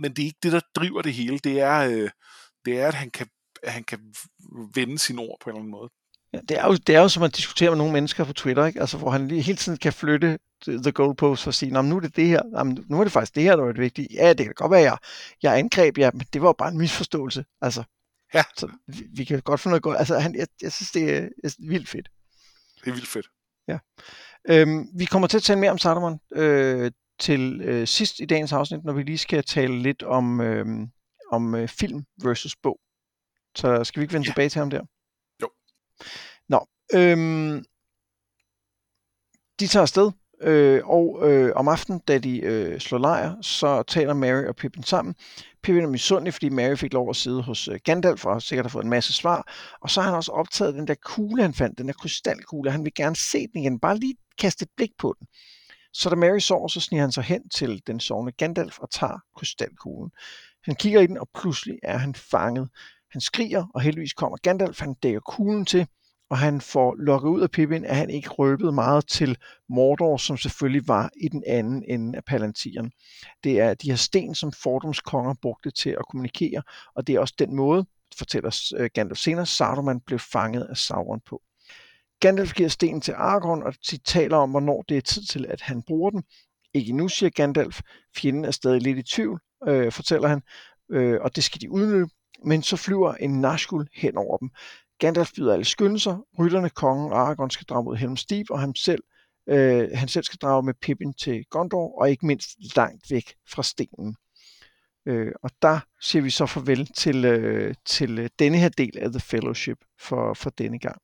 [0.00, 1.38] men det er ikke det, der driver det hele.
[1.38, 2.10] Det er, øh,
[2.64, 3.26] det er at han kan,
[3.66, 3.98] at han kan
[4.74, 5.90] vende sine ord på en eller anden måde.
[6.32, 8.66] Ja, det, er jo, det er jo som at diskutere med nogle mennesker på Twitter,
[8.66, 8.80] ikke?
[8.80, 12.16] Altså, hvor han lige hele tiden kan flytte the goalpost og sige, nu er det
[12.16, 14.08] det her, Jamen, nu er det faktisk det her, der er det vigtige.
[14.12, 14.98] Ja, det kan godt være, jeg,
[15.42, 17.44] jeg angreb jer, men det var jo bare en misforståelse.
[17.60, 17.82] Altså,
[18.34, 18.42] ja.
[18.56, 19.98] Så vi, vi kan godt finde noget godt.
[19.98, 22.08] Altså, han, jeg, jeg synes, det er, er vildt fedt.
[22.84, 23.26] Det er vildt fedt.
[23.68, 23.78] Ja.
[24.48, 28.52] Øhm, vi kommer til at tale mere om Sardomon øh, til øh, sidst i dagens
[28.52, 30.66] afsnit, når vi lige skal tale lidt om, øh,
[31.32, 32.80] om øh, film versus bog.
[33.56, 34.32] Så skal vi ikke vende ja.
[34.32, 34.82] tilbage til ham der?
[35.42, 35.48] Jo.
[36.48, 37.64] Nå, øhm,
[39.60, 44.14] de tager afsted, øh, og øh, om aftenen, da de øh, slår lejr, så taler
[44.14, 45.14] Mary og Pippin sammen.
[45.62, 48.70] Pippin er misundelig, fordi Mary fik lov at sidde hos øh, Gandalf og sikkert har
[48.70, 49.52] fået en masse svar.
[49.80, 52.70] Og så har han også optaget den der kugle, han fandt, den der krystalkugle.
[52.70, 55.26] Han vil gerne se den igen, bare lige kaste et blik på den.
[55.92, 59.18] Så da Mary sover, så sniger han sig hen til den sovende Gandalf og tager
[59.36, 60.10] krystalkuglen.
[60.64, 62.68] Han kigger i den, og pludselig er han fanget.
[63.12, 64.80] Han skriger, og heldigvis kommer Gandalf.
[64.80, 65.86] Han dækker kuglen til,
[66.30, 69.36] og han får lukket ud af Pippin, at han ikke røbede meget til
[69.68, 72.90] Mordor, som selvfølgelig var i den anden ende af Palantiren.
[73.44, 76.62] Det er de her sten, som Fordums konger brugte til at kommunikere,
[76.94, 77.86] og det er også den måde,
[78.18, 81.42] fortæller øh, Gandalf senere, Saruman blev fanget af Sauron på.
[82.20, 85.60] Gandalf giver stenen til Aragorn, og de taler om, hvornår det er tid til, at
[85.60, 86.22] han bruger den.
[86.74, 87.80] Ikke nu, siger Gandalf.
[88.16, 90.42] Fjenden er stadig lidt i tvivl, øh, fortæller han,
[90.90, 92.14] øh, og det skal de udnytte.
[92.44, 94.50] Men så flyver en Nazgul hen over dem.
[94.98, 96.16] Gandalf byder alle skynde sig.
[96.38, 99.02] Rytterne, kongen og Aragorn skal drage mod Helm's Deep, og han selv,
[99.48, 103.62] øh, han selv skal drage med Pippin til Gondor, og ikke mindst langt væk fra
[103.62, 104.16] stenen.
[105.06, 109.10] Øh, og der siger vi så farvel til, øh, til øh, denne her del af
[109.10, 111.00] The Fellowship for, for denne gang.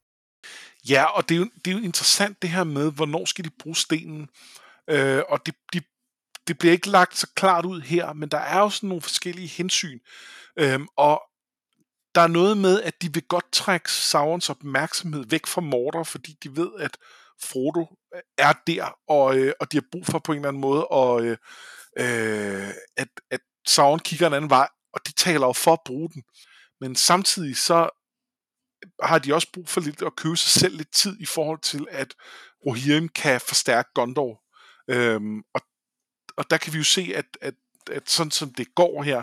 [0.88, 3.50] Ja, og det er, jo, det er jo interessant det her med, hvornår skal de
[3.58, 4.28] bruge stenen.
[4.90, 5.80] Øh, og det, de,
[6.48, 9.48] det bliver ikke lagt så klart ud her, men der er jo sådan nogle forskellige
[9.48, 9.98] hensyn.
[10.58, 11.22] Øhm, og
[12.14, 16.36] der er noget med, at de vil godt trække Saurons opmærksomhed væk fra Mordor, fordi
[16.42, 16.96] de ved, at
[17.42, 20.60] Frodo øh, er der, og, øh, og de har brug for på en eller anden
[20.60, 21.36] måde, og øh,
[21.98, 26.08] øh, at, at Sauron kigger en anden vej, og de taler jo for at bruge
[26.14, 26.22] den.
[26.80, 27.88] Men samtidig så
[29.02, 31.86] har de også brug for lidt at købe sig selv lidt tid i forhold til,
[31.90, 32.14] at
[32.66, 34.42] Rohirrim kan forstærke Gondor.
[34.88, 35.60] Øhm, og,
[36.36, 37.54] og der kan vi jo se, at, at,
[37.90, 39.22] at sådan som det går her,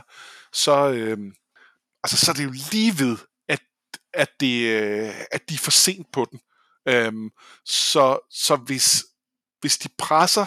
[0.53, 1.17] så, øh,
[2.03, 3.17] altså, så er det jo lige ved,
[3.47, 3.61] at,
[4.13, 6.39] at, det, øh, at de er for sent på den.
[6.87, 7.31] Øh,
[7.65, 9.05] så, så hvis,
[9.61, 10.45] hvis de presser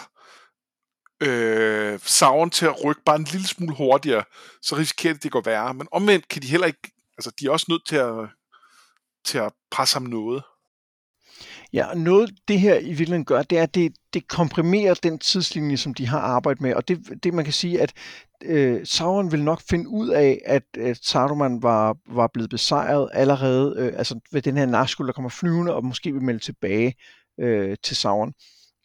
[1.23, 4.25] øh, Sauron til at rykke bare en lille smule hurtigere,
[4.63, 5.75] så risikerer de, at det går værre.
[5.75, 8.29] Men omvendt kan de heller ikke, altså de er også nødt til at,
[9.25, 10.43] til at presse ham noget.
[11.73, 15.19] Ja, og noget det her i virkeligheden gør, det er, at det, det komprimerer den
[15.19, 16.75] tidslinje, som de har arbejdet med.
[16.75, 17.93] Og det, det man kan sige, at
[18.45, 23.75] øh, Sauron vil nok finde ud af, at, øh, Saruman var, var blevet besejret allerede,
[23.79, 26.95] øh, altså ved den her narskuld, der kommer flyvende, og måske vil melde tilbage
[27.41, 28.33] øh, til Sauron.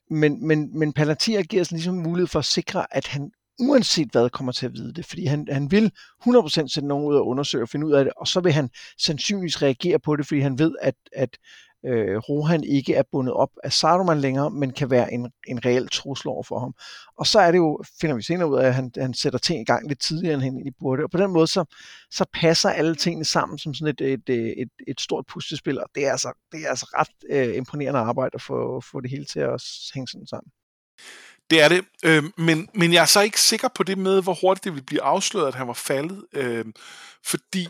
[0.10, 4.30] Men, men, men Palantir giver sådan ligesom mulighed for at sikre, at han uanset hvad
[4.30, 5.92] kommer til at vide det, fordi han, han vil
[6.28, 8.70] 100% sætte nogen ud og undersøge og finde ud af det, og så vil han
[8.98, 11.38] sandsynligvis reagere på det, fordi han ved, at, at
[11.86, 15.88] øh, Rohan ikke er bundet op af Saruman længere, men kan være en, en reel
[15.88, 16.74] trussel over for ham.
[17.18, 19.62] Og så er det jo, finder vi senere ud af, at han, han sætter ting
[19.62, 21.04] i gang lidt tidligere, end han egentlig burde.
[21.04, 21.66] Og på den måde, så,
[22.12, 25.90] så passer alle tingene sammen som sådan et, et, øh, et, et stort puslespil, og
[25.96, 29.26] det er altså, det er altså ret øh, imponerende arbejde at få, få det hele
[29.26, 29.64] til at
[29.94, 30.52] hænge sådan sammen.
[31.50, 34.38] Det er det, øh, men, men jeg er så ikke sikker på det med, hvor
[34.42, 36.66] hurtigt det vil blive afsløret, at han var faldet, øh,
[37.26, 37.68] fordi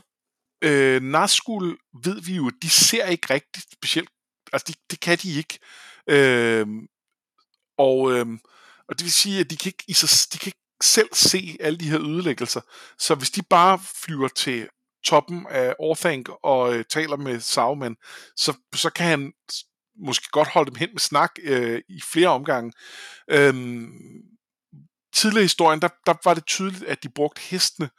[0.62, 4.10] øh, Nazgul ved vi jo, de ser ikke rigtig specielt,
[4.54, 5.60] altså de, det kan de ikke,
[6.10, 6.68] øh,
[7.78, 8.26] og, øh,
[8.90, 11.58] og det vil sige, at de kan, ikke, i sig, de kan ikke selv se
[11.60, 12.62] alle de her ødelæggelser,
[13.00, 14.68] så hvis de bare flyver til
[15.06, 17.96] toppen af Orthanc og øh, taler med Sauron,
[18.36, 19.34] så, så kan han
[20.00, 22.72] måske godt holde dem hen med snak øh, i flere omgange.
[23.32, 23.92] Øhm,
[25.14, 27.90] tidligere i historien, der, der var det tydeligt, at de brugte hestene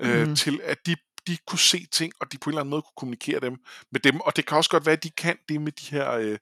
[0.00, 0.36] øh, mm.
[0.36, 0.96] til, at de,
[1.28, 3.56] de kunne se ting, og de på en eller anden måde kunne kommunikere dem
[3.92, 4.20] med dem.
[4.20, 6.38] Og det kan også godt være, at de kan det med de her øh,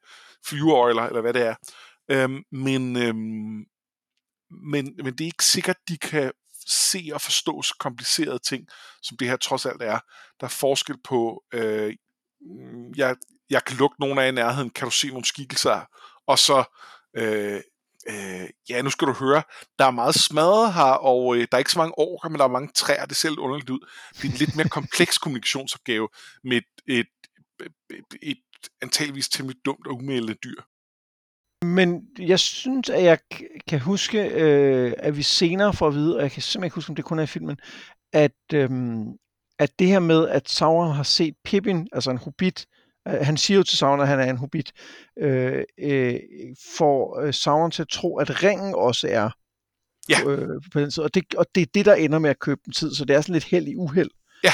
[0.47, 1.55] flyveøjler, eller hvad det er.
[2.11, 3.65] Øhm, men, øhm,
[4.51, 6.33] men, men det er ikke sikkert, at de kan
[6.67, 8.67] se og forstå så komplicerede ting,
[9.03, 9.99] som det her trods alt er.
[10.41, 11.95] Der er forskel på, øh,
[12.41, 13.17] mm, jeg,
[13.51, 15.85] jeg kan lukke nogen af i nærheden, kan du se nogle skikkelser,
[16.27, 16.65] og så
[17.17, 17.61] øh,
[18.09, 19.43] øh, ja, nu skal du høre,
[19.79, 22.45] der er meget smadret her, og øh, der er ikke så mange år, men der
[22.45, 23.81] er mange træer, det ser lidt underligt ud.
[24.13, 26.09] Det er en lidt mere kompleks kommunikationsopgave
[26.45, 27.07] med et, et,
[27.91, 28.39] et, et
[28.83, 30.61] antageligvis temmelig dumt og umældet dyr.
[31.65, 33.19] Men jeg synes, at jeg
[33.69, 36.91] kan huske, øh, at vi senere får at vide, og jeg kan simpelthen ikke huske,
[36.91, 37.59] om det kun er i filmen,
[38.13, 39.07] at, øhm,
[39.59, 42.76] at det her med, at Sauron har set Pippin, altså en hobbit, øh,
[43.07, 44.73] han siger jo til Sauron, at han er en hobbit,
[45.19, 46.21] øh, øh,
[46.77, 49.31] får øh, Sauron til at tro, at ringen også er
[50.09, 50.31] Ja.
[50.31, 51.05] øh, på den side.
[51.05, 53.17] Og det, og det er det, der ender med at købe dem tid, så det
[53.17, 54.11] er sådan lidt held i uheld.
[54.45, 54.53] Ja.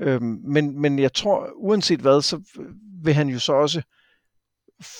[0.00, 2.40] Øhm, men, men jeg tror, uanset hvad, så
[3.04, 3.82] vil han jo så også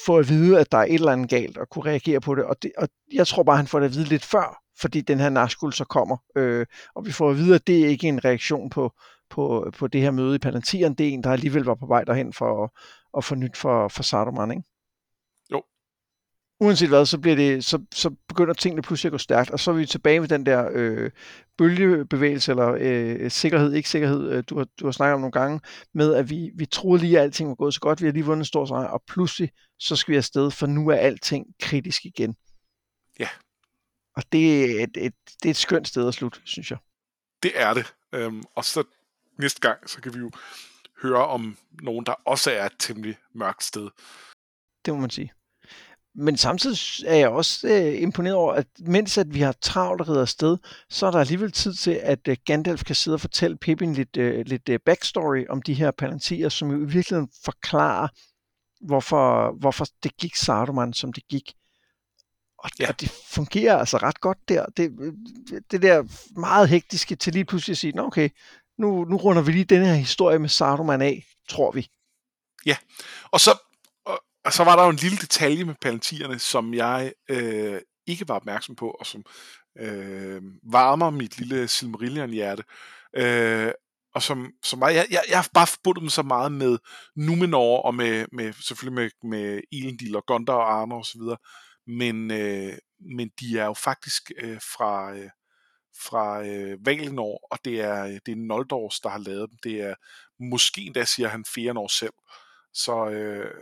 [0.07, 2.45] få at vide, at der er et eller andet galt, og kunne reagere på det.
[2.45, 5.21] Og, det, og jeg tror bare, han får det at vide lidt før, fordi den
[5.21, 6.17] her Nazgul så kommer.
[6.37, 8.93] Øh, og vi får at vide, at det er ikke en reaktion på,
[9.31, 10.95] på, på det her møde i Palantiren.
[10.95, 12.71] Det er en, der alligevel var på vej derhen for at,
[13.17, 14.63] at få nyt for, for Saruman, ikke?
[15.53, 15.63] Jo.
[16.61, 19.71] Uanset hvad, så, bliver det, så, så begynder tingene pludselig at gå stærkt, og så
[19.71, 21.11] er vi tilbage ved den der øh,
[21.59, 25.61] bølgebevægelse, eller øh, sikkerhed, ikke sikkerhed, øh, du, har, du har snakket om nogle gange,
[25.95, 28.25] med at vi, vi troede lige, at alting var gået så godt, vi har lige
[28.25, 32.05] vundet en stor sejr, og pludselig så skal vi afsted, for nu er alting kritisk
[32.05, 32.37] igen.
[33.19, 33.29] Ja.
[34.19, 36.79] Og det er et, et, det er et skønt sted at slutte, synes jeg.
[37.43, 37.95] Det er det.
[38.13, 38.85] Øhm, og så
[39.39, 40.31] næste gang, så kan vi jo
[41.03, 43.91] høre om nogen, der også er et temmelig mørkt sted.
[44.85, 45.33] Det må man sige.
[46.15, 50.21] Men samtidig er jeg også øh, imponeret over, at mens at vi har travlt og
[50.21, 50.59] afsted,
[50.89, 54.17] så er der alligevel tid til, at øh, Gandalf kan sidde og fortælle Pippin lidt,
[54.17, 58.09] øh, lidt øh, backstory om de her palantier, som jo i virkeligheden forklarer,
[58.81, 61.53] hvorfor, hvorfor det gik Saruman, som det gik.
[62.59, 62.85] Og, Ja.
[62.85, 62.89] ja.
[62.89, 64.67] og det fungerer altså ret godt der.
[64.67, 64.91] Det,
[65.71, 66.05] det der
[66.41, 68.29] meget hektiske til lige pludselig at sige, Nå, okay,
[68.79, 71.89] nu, nu runder vi lige den her historie med Saruman af, tror vi.
[73.31, 73.51] Og så,
[74.07, 78.29] og, og så var der jo en lille detalje med palantierne, som jeg øh, ikke
[78.29, 79.25] var opmærksom på, og som
[79.79, 80.43] øh,
[80.73, 82.65] varmer mit lille Silmarillion-hjerte.
[83.17, 83.73] Øh,
[84.15, 86.79] og som, som var, jeg, jeg, jeg har bare forbundet dem så meget med
[87.17, 91.21] Numenor, og med, med selvfølgelig med, med Elendil og Gondor og Arnor osv.,
[91.89, 95.31] men, øh, men de er jo faktisk øh, fra, øh,
[95.99, 99.59] fra øh, Valinor, og det er, øh, det er Noldors, der har lavet dem.
[99.63, 99.95] Det er
[100.41, 102.15] måske endda, siger han, Fëanor selv.
[102.73, 103.55] Så, øh,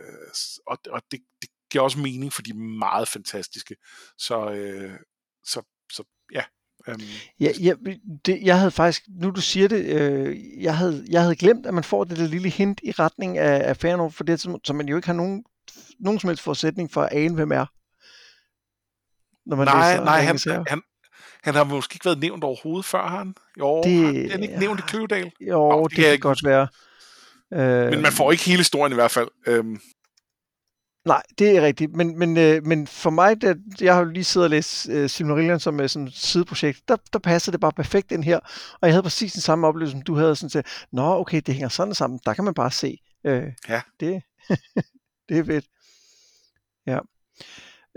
[0.67, 3.75] og, og det, det giver også mening, for de er meget fantastiske.
[4.17, 4.99] Så, øh,
[5.43, 5.61] så,
[5.91, 6.03] så
[6.33, 6.43] ja.
[6.87, 7.01] Øhm,
[7.39, 7.73] Ja, ja
[8.25, 11.73] det, jeg havde faktisk, nu du siger det, øh, jeg, havde, jeg havde glemt, at
[11.73, 14.75] man får det der lille hint i retning af, af Fëanor, for det, som, som
[14.75, 15.43] man jo ikke har nogen,
[15.99, 17.65] nogen som helst forudsætning for at ane, hvem er.
[19.47, 20.81] Når man nej, læser nej han, han,
[21.43, 23.35] han har måske ikke været nævnt overhovedet før, han?
[23.59, 25.31] Jo, Det- han, han ikke nævnt i Kløvedal.
[25.41, 26.67] Jo, Nå, det, det kan ikke godt være.
[27.53, 29.27] Øh, Men man får ikke hele historien i hvert fald.
[29.47, 29.79] Øhm,
[31.05, 31.95] Nej, det er rigtigt.
[31.95, 35.09] Men, men, øh, men for mig, der, jeg har jo lige siddet og læst øh,
[35.09, 38.39] Silmarillion som er sådan et sideprojekt, der, der passer det bare perfekt ind her.
[38.81, 40.35] Og jeg havde præcis den samme oplevelse, som du havde.
[40.35, 42.19] Sådan til, Nå, okay, det hænger sådan sammen.
[42.25, 42.97] Der kan man bare se.
[43.25, 43.81] Øh, Ja.
[43.99, 44.21] Det,
[45.29, 45.65] det er fedt.
[46.87, 46.99] Ja.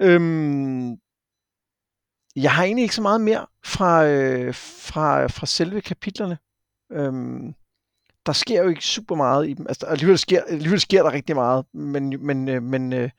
[0.01, 0.91] Øhm,
[2.37, 6.39] jeg har egentlig ikke så meget mere fra, øh, fra, fra selve kapitlerne.
[6.93, 7.55] Øhm,
[8.27, 9.67] der sker jo ikke super meget i dem.
[9.69, 13.11] Altså, alligevel, sker, alligevel sker der rigtig meget, men, men, øh, men øh,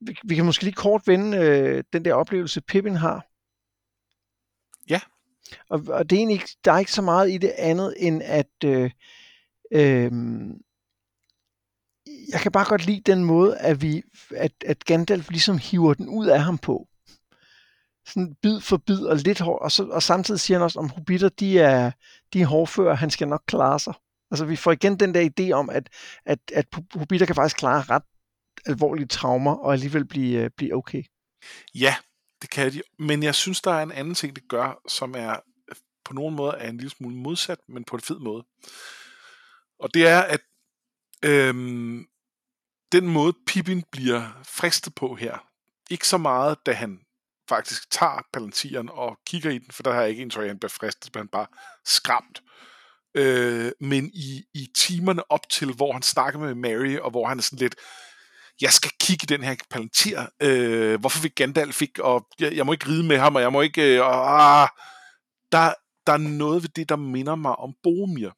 [0.00, 3.26] vi, vi kan måske lige kort vende øh, den der oplevelse, Pippin har.
[4.90, 5.00] Ja.
[5.68, 8.22] Og, og det er egentlig ikke, der er ikke så meget i det andet, end
[8.24, 8.90] at øh,
[9.72, 10.12] øh,
[12.32, 14.02] jeg kan bare godt lide den måde, at, vi,
[14.36, 16.88] at, at Gandalf ligesom hiver den ud af ham på.
[18.06, 20.88] Sådan bid for bid og lidt hår, og, så, og samtidig siger han også, om
[20.90, 21.90] hobitter, de er,
[22.32, 23.94] de er hårdføre, han skal nok klare sig.
[24.30, 25.88] Altså vi får igen den der idé om, at,
[26.24, 28.02] at, at hobitter kan faktisk klare ret
[28.66, 31.02] alvorlige traumer, og alligevel blive, øh, blive okay.
[31.74, 31.96] ja,
[32.42, 32.82] det kan de.
[32.98, 35.30] Men jeg synes, der er en anden ting, det gør, som er
[35.68, 38.44] øh, på nogen måde er en lille smule modsat, men på en fed måde.
[39.78, 40.40] Og det er, at
[41.24, 42.06] øhm,
[42.92, 45.38] den måde Pippin bliver fristet på her,
[45.90, 47.00] ikke så meget, da han
[47.48, 50.58] faktisk tager palantieren og kigger i den, for der har jeg ikke indtryk at han
[50.58, 51.46] bliver fristet, men han bare
[51.84, 52.42] skræmt.
[53.14, 57.38] Øh, men i, i timerne op til, hvor han snakker med Mary, og hvor han
[57.38, 57.74] er sådan lidt,
[58.60, 62.66] jeg skal kigge i den her palantir, øh, hvorfor vil Gandalf ikke, og jeg, jeg
[62.66, 64.68] må ikke ride med ham, og jeg må ikke, øh, og, ah,
[65.52, 65.74] der,
[66.06, 68.30] der er noget ved det, der minder mig om Boromir.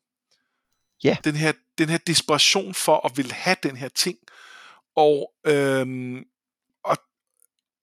[1.04, 1.16] Ja.
[1.24, 4.18] Den her, den her desperation for at vil have den her ting,
[4.96, 6.24] og, øhm, og,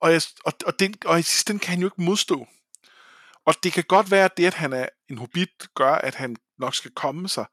[0.02, 2.48] og, jeg, og, og, den, og i sidste ende kan han jo ikke modstå.
[3.46, 6.36] Og det kan godt være, at det, at han er en hobbit, gør, at han
[6.60, 7.46] nok skal komme sig.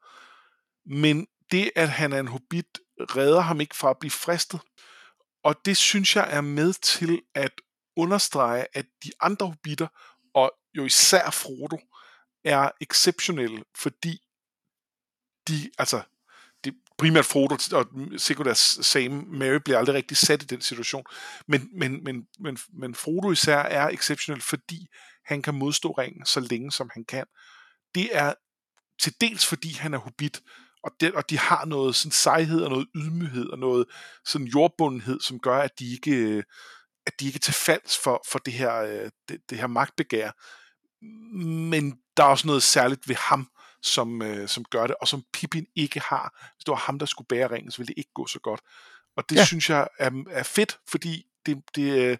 [0.85, 4.59] Men det, at han er en hobbit, redder ham ikke fra at blive fristet.
[5.43, 7.51] Og det synes jeg er med til at
[7.95, 9.87] understrege, at de andre hobitter,
[10.33, 11.77] og jo især Frodo,
[12.43, 14.19] er exceptionelle, fordi
[15.47, 16.01] de, altså,
[16.99, 17.85] primært Frodo og
[18.17, 21.03] sekundært Sam, Mary bliver aldrig rigtig sat i den situation,
[21.47, 24.87] men, men, men, men, men Frodo især er exceptionel, fordi
[25.25, 27.25] han kan modstå ringen så længe, som han kan.
[27.95, 28.33] Det er
[29.01, 30.41] til dels fordi han er hobbit,
[30.83, 33.85] og, det, og de har noget sådan sejhed og noget ydmyghed og noget
[34.25, 36.43] sådan jordbundenhed, som gør, at de ikke,
[37.05, 40.31] at de ikke til falds for, for det, her, øh, det, det her magtbegær.
[41.69, 43.49] Men der er også noget særligt ved ham,
[43.83, 46.51] som, øh, som gør det, og som Pippin ikke har.
[46.55, 48.61] Hvis det var ham, der skulle bære ringen, så ville det ikke gå så godt.
[49.17, 49.45] Og det ja.
[49.45, 52.17] synes jeg er, er fedt, fordi det, det, øh,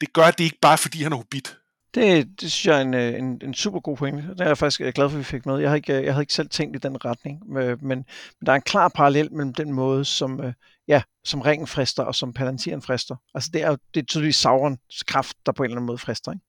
[0.00, 1.56] det gør det ikke bare, fordi han er hobbit.
[1.94, 4.28] Det, det synes jeg er en, øh, en, en super god pointe.
[4.28, 5.58] Det er jeg faktisk glad for, at vi fik med.
[5.58, 8.04] Jeg har ikke, jeg havde ikke selv tænkt i den retning, men, men
[8.46, 10.52] der er en klar parallel mellem den måde, som, øh,
[10.88, 13.16] ja, som ringen frister, og som Palantiren frister.
[13.34, 15.98] Altså det er jo det er tydeligvis Saurons kraft, der på en eller anden måde
[15.98, 16.44] frister, ikke?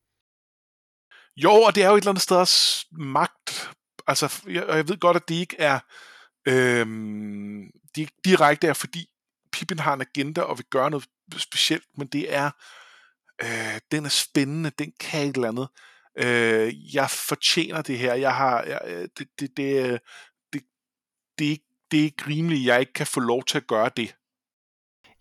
[1.38, 3.72] Jo, og det er jo et eller andet sted også magt.
[4.08, 5.80] Altså, jeg, og jeg ved godt, at det ikke er
[6.48, 6.86] øh,
[7.96, 9.10] det ikke direkte er, fordi
[9.52, 12.52] Pippin har en agenda og vil gøre noget specielt, men det er
[13.44, 15.68] øh, den er spændende, den kan et eller andet.
[16.18, 18.14] Øh, jeg fortjener det her.
[18.14, 20.02] Jeg har jeg, øh, det, det, det, det,
[20.54, 20.62] det,
[21.40, 23.90] det, er ikke, det er ikke rimeligt, jeg ikke kan få lov til at gøre
[23.98, 24.16] det.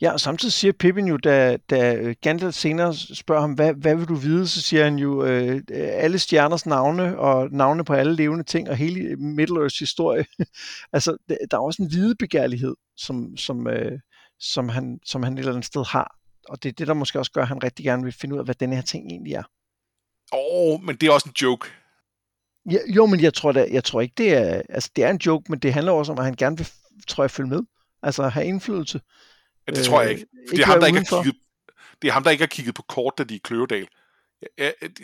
[0.00, 3.96] Ja, og samtidig siger Pippin jo, da, da øh, Gandalf senere spørger ham, hvad, hvad
[3.96, 8.14] vil du vide, så siger han jo øh, alle stjerners navne, og navne på alle
[8.14, 10.26] levende ting, og hele Middle-earths historie.
[10.92, 13.98] altså, der er også en videbegærlighed, som, som, øh,
[14.40, 16.16] som, han, som han et eller andet sted har
[16.48, 18.38] og det er det, der måske også gør, at han rigtig gerne vil finde ud
[18.38, 19.42] af, hvad denne her ting egentlig er.
[20.32, 21.68] Åh, oh, men det er også en joke.
[22.70, 25.20] Ja, jo, men jeg tror, da, jeg tror ikke, det er, altså det er en
[25.26, 26.68] joke, men det handler også om, at han gerne vil,
[27.08, 27.62] tror jeg, følge med.
[28.02, 29.00] Altså have indflydelse.
[29.68, 30.26] Ja, det tror jeg ikke.
[30.48, 31.40] For ikke det, er ham, der ikke har kigget,
[32.02, 33.88] det er ham, der ikke har kigget på kort, da de er i Kløvedal.
[34.58, 34.98] Ja, det,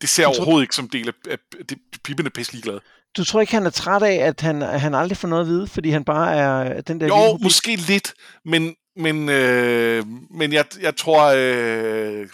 [0.00, 0.62] det ser overhovedet tror...
[0.62, 2.80] ikke som del af, af det, Pippen er pisse ligeglad.
[3.16, 5.48] Du tror ikke, han er træt af, at han, at han aldrig får noget at
[5.48, 7.06] vide, fordi han bare er den der...
[7.06, 8.14] Jo, måske lidt,
[8.44, 12.28] men, men, øh, men jeg, jeg tror, øh,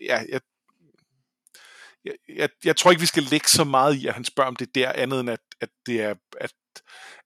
[0.00, 0.40] ja, jeg,
[2.04, 4.56] jeg, jeg, jeg tror ikke, vi skal lægge så meget i, at han spørger om
[4.56, 6.52] det der, andet end at, at det er, at,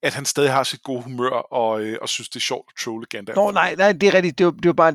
[0.02, 2.84] at han stadig har sit gode humør, og, øh, og synes, det er sjovt at
[2.84, 3.36] trolle Gandalf.
[3.36, 4.38] Nå, nej, nej, det er rigtigt.
[4.38, 4.94] Det var, det var bare,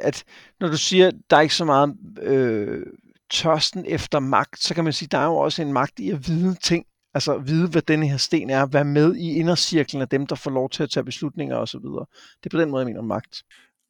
[0.00, 0.24] at
[0.60, 2.86] når du siger, der er ikke så meget øh,
[3.30, 6.28] tørsten efter magt, så kan man sige, der er jo også en magt i at
[6.28, 10.26] vide ting altså vide, hvad denne her sten er, være med i indercirklen af dem,
[10.26, 11.80] der får lov til at tage beslutninger osv.
[11.80, 13.42] Det er på den måde, jeg mener magt.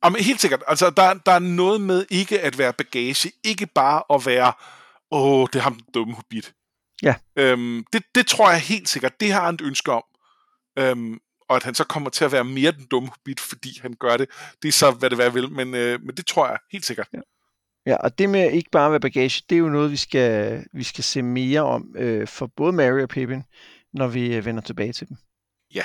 [0.05, 0.63] Jamen, helt sikkert.
[0.67, 4.53] Altså, der, der er noget med ikke at være bagage, ikke bare at være,
[5.11, 6.53] åh, det er ham den dumme hobbit.
[7.03, 7.15] Ja.
[7.37, 10.03] Øhm, det, det tror jeg helt sikkert, det har han et ønske om.
[10.79, 11.19] Øhm,
[11.49, 14.17] og at han så kommer til at være mere den dumme hobbit, fordi han gør
[14.17, 14.29] det.
[14.63, 17.09] Det er så, hvad det være vil, men, øh, men det tror jeg helt sikkert.
[17.13, 17.21] Ja.
[17.87, 20.83] Ja, og det med ikke bare være bagage, det er jo noget, vi skal, vi
[20.83, 23.43] skal se mere om øh, for både Mary og Pippin,
[23.93, 25.17] når vi øh, vender tilbage til dem.
[25.75, 25.85] Ja.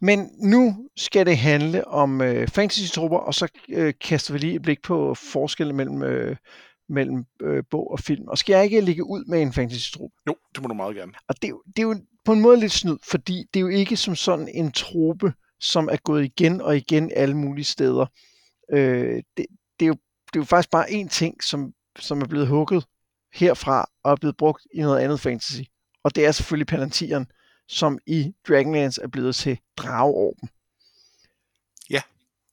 [0.00, 4.62] Men nu skal det handle om øh, fantasy-trupper, og så øh, kaster vi lige et
[4.62, 6.36] blik på forskellen mellem, øh,
[6.88, 8.28] mellem øh, bog og film.
[8.28, 10.10] Og skal jeg ikke lægge ud med en fantasy-trup?
[10.26, 11.12] Jo, det må du meget gerne.
[11.28, 13.96] Og det, det er jo på en måde lidt snyd, fordi det er jo ikke
[13.96, 18.06] som sådan en truppe, som er gået igen og igen alle mulige steder.
[18.72, 19.46] Øh, det,
[19.80, 19.96] det er jo
[20.34, 22.86] det er jo faktisk bare én ting, som, som er blevet hugget
[23.34, 25.60] herfra og er blevet brugt i noget andet fantasy.
[26.02, 27.26] Og det er selvfølgelig Palantiren,
[27.68, 30.48] som i Dragonlance er blevet til Drageorben.
[31.90, 32.02] Ja.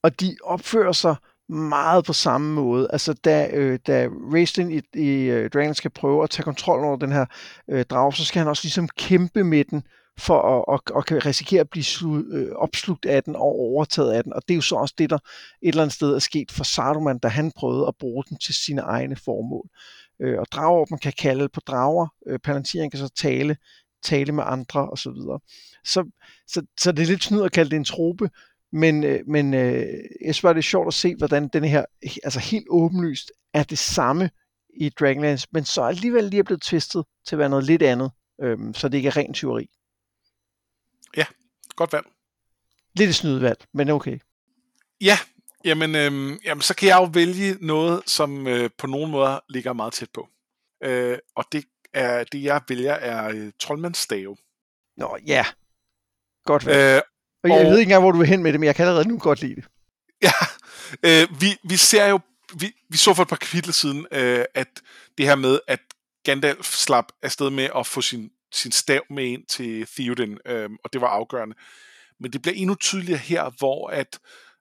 [0.02, 1.16] Og de opfører sig
[1.52, 2.88] meget på samme måde.
[2.92, 6.84] Altså da, øh, da Raistlin i, i øh, uh, Dragon skal prøve at tage kontrol
[6.84, 7.26] over den her
[7.70, 9.82] øh, drag, så skal han også ligesom kæmpe med den,
[10.18, 14.12] for at, og, og kan risikere at blive slu, øh, opslugt af den og overtaget
[14.12, 14.32] af den.
[14.32, 15.18] Og det er jo så også det, der
[15.62, 18.54] et eller andet sted er sket for Saruman, da han prøvede at bruge den til
[18.54, 19.68] sine egne formål.
[20.20, 22.06] Øh, og drager, kan kalde på drager.
[22.26, 23.56] Øh, Palantiren kan så tale,
[24.04, 25.12] tale med andre osv.
[25.12, 25.38] Så,
[25.84, 26.04] så,
[26.48, 28.30] så, så det er lidt snyd at kalde det en trope,
[28.72, 29.80] men, øh, men øh,
[30.20, 31.84] jeg synes bare, det er sjovt at se, hvordan den her,
[32.24, 34.30] altså helt åbenlyst, er det samme
[34.76, 38.10] i Dragonlance, men så alligevel lige er blevet tvistet til at være noget lidt andet,
[38.42, 39.70] øh, så det ikke er ren tyveri.
[41.16, 41.24] Ja,
[41.76, 42.06] godt valg.
[42.94, 44.18] Lidt et snydevalg, men okay.
[45.00, 45.18] Ja,
[45.64, 49.72] jamen, øhm, jamen så kan jeg jo vælge noget, som øh, på nogen måder ligger
[49.72, 50.28] meget tæt på.
[50.82, 54.36] Øh, og det er det, jeg vælger, er øh, troldmandsstave.
[54.96, 55.46] Nå, ja.
[56.44, 56.96] Godt valg.
[56.96, 57.02] Øh,
[57.42, 58.86] og jeg og, ved ikke engang, hvor du vil hen med det, men jeg kan
[58.86, 59.64] allerede nu godt lide det.
[60.22, 60.32] Ja,
[61.02, 62.20] øh, vi, vi ser jo,
[62.60, 64.68] vi, vi så for et par kapitler siden, øh, at
[65.18, 65.80] det her med, at
[66.24, 70.92] Gandalf slap afsted med at få sin sin stav med ind til Theoden, øhm, og
[70.92, 71.56] det var afgørende.
[72.20, 74.18] Men det bliver endnu tydeligere her, hvor at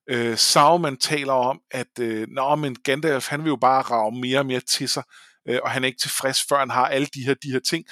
[0.10, 4.40] Øh, Sauron taler om, at øh, Nå, men Gandalf han vil jo bare rave mere
[4.40, 5.04] og mere til sig,
[5.48, 7.86] øh, og han er ikke tilfreds, før han har alle de her, de her ting.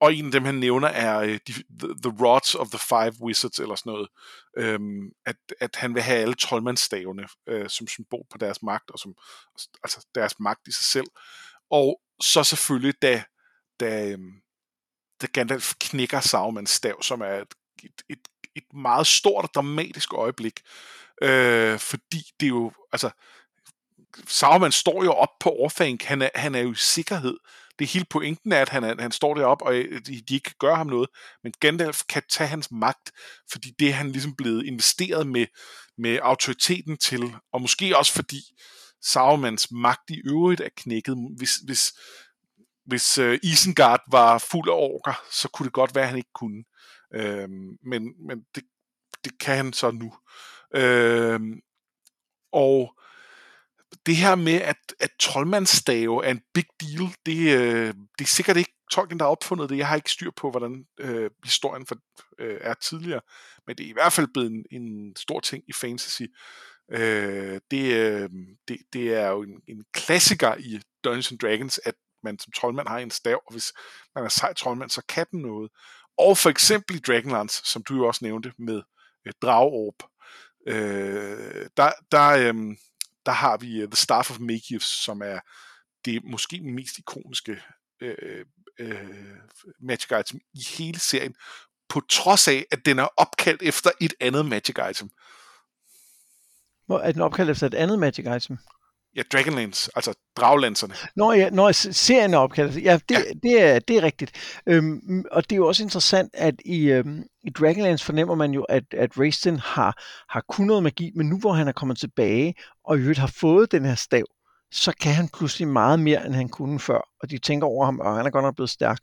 [0.00, 3.12] Og en af dem, han nævner, er øh, de, the, the Rods of the Five
[3.22, 4.08] Wizards, eller sådan noget.
[4.58, 8.98] Øhm, at, at han vil have alle troldmandsstavene øh, som symbol på deres magt, og
[8.98, 9.14] som,
[9.84, 11.06] altså deres magt i sig selv.
[11.70, 13.24] Og så selvfølgelig, da,
[13.80, 14.32] da, øhm,
[15.22, 20.12] da Gandalf knækker Saurons stav, som er et, et, et, et meget stort og dramatisk
[20.12, 20.60] øjeblik.
[21.22, 23.10] Øh, fordi det er jo, altså,
[24.26, 27.36] Sauron står jo op på Orfank, han er, han er jo i sikkerhed.
[27.78, 30.44] Det er hele pointen er, at han, han står deroppe, og øh, de, de ikke
[30.44, 31.08] kan gøre ham noget.
[31.42, 33.10] Men Gandalf kan tage hans magt,
[33.52, 35.46] fordi det er han ligesom blevet investeret med,
[35.98, 38.40] med autoriteten til, og måske også fordi
[39.02, 41.16] Saurons magt i øvrigt er knækket.
[41.36, 41.92] Hvis, hvis,
[42.86, 46.32] hvis uh, Isengard var fuld af orker, så kunne det godt være, at han ikke
[46.34, 46.64] kunne.
[47.16, 47.50] Uh,
[47.90, 48.64] men men det,
[49.24, 50.14] det kan han så nu.
[50.76, 51.40] Uh,
[52.52, 53.00] og
[54.06, 58.56] det her med, at, at troldmandsstave er en big deal, det, øh, det er sikkert
[58.56, 59.78] ikke Tolkien, der har opfundet det.
[59.78, 61.96] Jeg har ikke styr på, hvordan øh, historien for,
[62.38, 63.20] øh, er tidligere,
[63.66, 66.22] men det er i hvert fald blevet en, en stor ting i fantasy.
[66.92, 68.30] Øh, det, øh,
[68.68, 72.88] det, det er jo en, en klassiker i Dungeons and Dragons, at man som troldmand
[72.88, 73.72] har en stav, og hvis
[74.14, 75.70] man er sej troldmand, så kan den noget.
[76.18, 78.82] Og for eksempel i Dragonlance, som du jo også nævnte med
[79.26, 80.02] øh, Dragorb,
[80.66, 82.76] øh, der, der, øh,
[83.26, 85.40] der har vi uh, The Staff of Magius, som er
[86.04, 87.62] det måske mest ikoniske
[88.00, 88.44] øh, øh,
[88.78, 89.36] øh,
[89.80, 91.34] Magic Item i hele serien,
[91.88, 95.10] på trods af, at den er opkaldt efter et andet Magic Item.
[96.86, 98.58] Hvor er den opkaldt efter et andet Magic Item?
[99.16, 100.94] Ja, Dragonlance, altså draglanserne.
[101.16, 102.84] Nå ja, når serien er opkaldt.
[102.84, 103.22] Ja, det, ja.
[103.42, 104.60] Det, er, det er rigtigt.
[104.66, 108.62] Øhm, og det er jo også interessant, at i, øhm, i Dragonlance fornemmer man jo,
[108.62, 112.54] at, at Raistin har, har kun noget magi, men nu hvor han er kommet tilbage,
[112.84, 114.24] og i øvrigt har fået den her stav,
[114.72, 117.08] så kan han pludselig meget mere, end han kunne før.
[117.22, 118.98] Og de tænker over ham, og han er godt nok blevet stærk.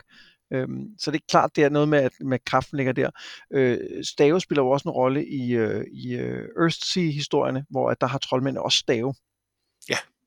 [0.54, 3.10] Øhm, så det er klart, det er noget med, at med kraften ligger der.
[3.54, 8.08] Øh, stave spiller jo også en rolle i, øh, i øh, Earthsea-historierne, hvor at der
[8.08, 9.14] har troldmænd også stave.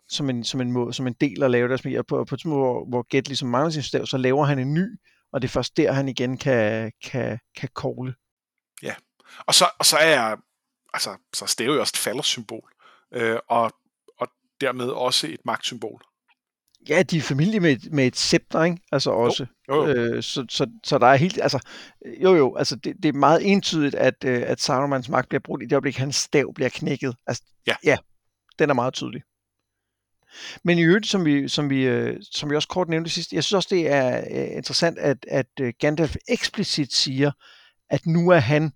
[0.09, 1.97] Som en, som en, måde, som en del at lave deres magi.
[1.97, 4.75] Og på, på et hvor, hvor Gæt ligesom mangler sin stav, så laver han en
[4.75, 4.87] ny,
[5.33, 8.15] og det er først der, han igen kan, kan, kan kogle.
[8.83, 8.95] Ja,
[9.47, 10.37] og så, og så er
[10.95, 12.73] altså, så stave jo også et faldersymbol,
[13.15, 13.73] øh, og,
[14.19, 14.29] og
[14.61, 16.03] dermed også et magtsymbol.
[16.89, 18.79] Ja, de er familie med, med et scepter, ikke?
[18.93, 19.47] Altså også.
[19.69, 19.95] Jo, jo, jo.
[19.95, 21.69] Øh, så, så, så der er helt, altså,
[22.23, 25.63] jo jo, altså det, det er meget entydigt, at, øh, at Sarumans magt bliver brugt
[25.63, 27.17] i det øjeblik, hans stav bliver knækket.
[27.27, 27.77] Altså, ja.
[27.85, 27.97] ja,
[28.59, 29.23] den er meget tydelig.
[30.65, 33.45] Men i øvrigt, som vi, som vi, øh, som vi også kort nævnte sidst, jeg
[33.45, 37.31] synes også, det er øh, interessant, at, at øh, Gandalf eksplicit siger,
[37.91, 38.73] at nu er han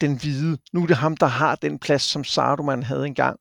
[0.00, 0.58] den hvide.
[0.72, 3.40] Nu er det ham, der har den plads, som Saruman havde engang.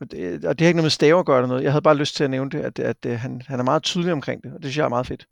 [0.00, 1.62] Og det, øh, og det har ikke noget med staver at gøre noget.
[1.62, 3.82] Jeg havde bare lyst til at nævne det, at, at, at han, han er meget
[3.82, 5.26] tydelig omkring det, og det synes jeg er meget fedt.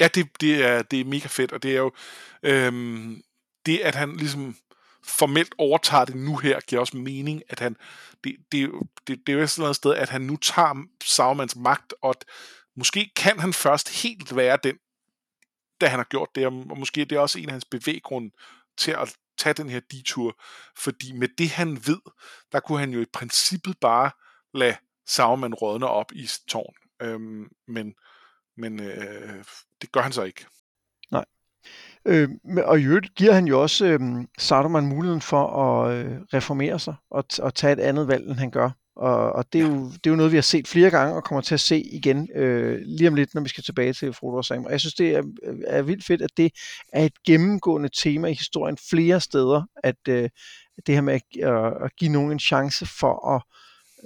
[0.00, 1.92] Ja, det, det, er, det er mega fedt, og det er jo
[2.42, 3.22] øhm,
[3.66, 4.56] det, at han ligesom
[5.08, 7.76] formelt overtager det nu her, giver også mening, at han,
[8.24, 8.70] det, det,
[9.06, 12.24] det, det er jo eller andet sted, at han nu tager Saumans magt, og at
[12.76, 14.76] måske kan han først helt være den,
[15.80, 18.30] da han har gjort det, og måske det er også en af hans bevæggrunde
[18.78, 20.42] til at tage den her detur,
[20.76, 22.00] fordi med det han ved,
[22.52, 24.10] der kunne han jo i princippet bare
[24.54, 26.74] lade Sauron rådne op i tårn.
[27.02, 27.94] Øhm, men
[28.56, 29.44] men øh,
[29.82, 30.46] det gør han så ikke.
[32.04, 32.28] Øh,
[32.64, 34.00] og i øvrigt giver han jo også øh,
[34.38, 38.50] Saruman muligheden for at øh, reformere sig og, og tage et andet valg, end han
[38.50, 38.70] gør.
[38.96, 41.24] Og, og det, er jo, det er jo noget, vi har set flere gange og
[41.24, 44.36] kommer til at se igen øh, lige om lidt, når vi skal tilbage til Frodo
[44.36, 44.64] og Sam.
[44.64, 45.22] Og jeg synes, det er,
[45.66, 46.52] er vildt fedt, at det
[46.92, 50.30] er et gennemgående tema i historien flere steder, at øh,
[50.86, 53.42] det her med at, at, at give nogen en chance for at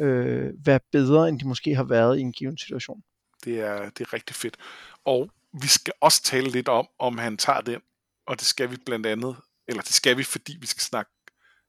[0.04, 3.02] øh, være bedre, end de måske har været i en given situation.
[3.44, 4.56] Det er, det er rigtig fedt.
[5.04, 7.80] Og vi skal også tale lidt om, om han tager den
[8.26, 9.36] og det skal vi blandt andet,
[9.68, 11.10] eller det skal vi, fordi vi skal snakke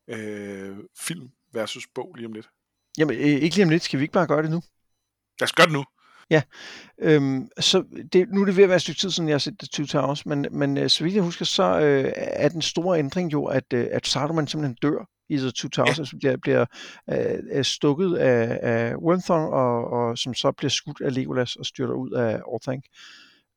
[0.09, 2.49] øh, film versus bog lige om lidt.
[2.97, 3.83] Jamen, øh, ikke lige om lidt.
[3.83, 4.61] Skal vi ikke bare gøre det nu?
[5.39, 5.85] Lad os gøre det nu.
[6.29, 6.41] Ja,
[6.99, 9.39] øhm, så det, nu er det ved at være et stykke tid siden, jeg har
[9.39, 12.61] set The Two Towers, men, men øh, så vidt jeg husker, så øh, er den
[12.61, 16.01] store ændring jo, at, øh, at Saruman simpelthen dør i The Two Towers, ja.
[16.01, 16.65] altså bliver, bliver
[17.09, 21.93] øh, stukket af, af Wormthorn, og, og som så bliver skudt af Legolas og styrter
[21.93, 22.85] ud af Orthanc.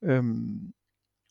[0.07, 0.73] Øhm,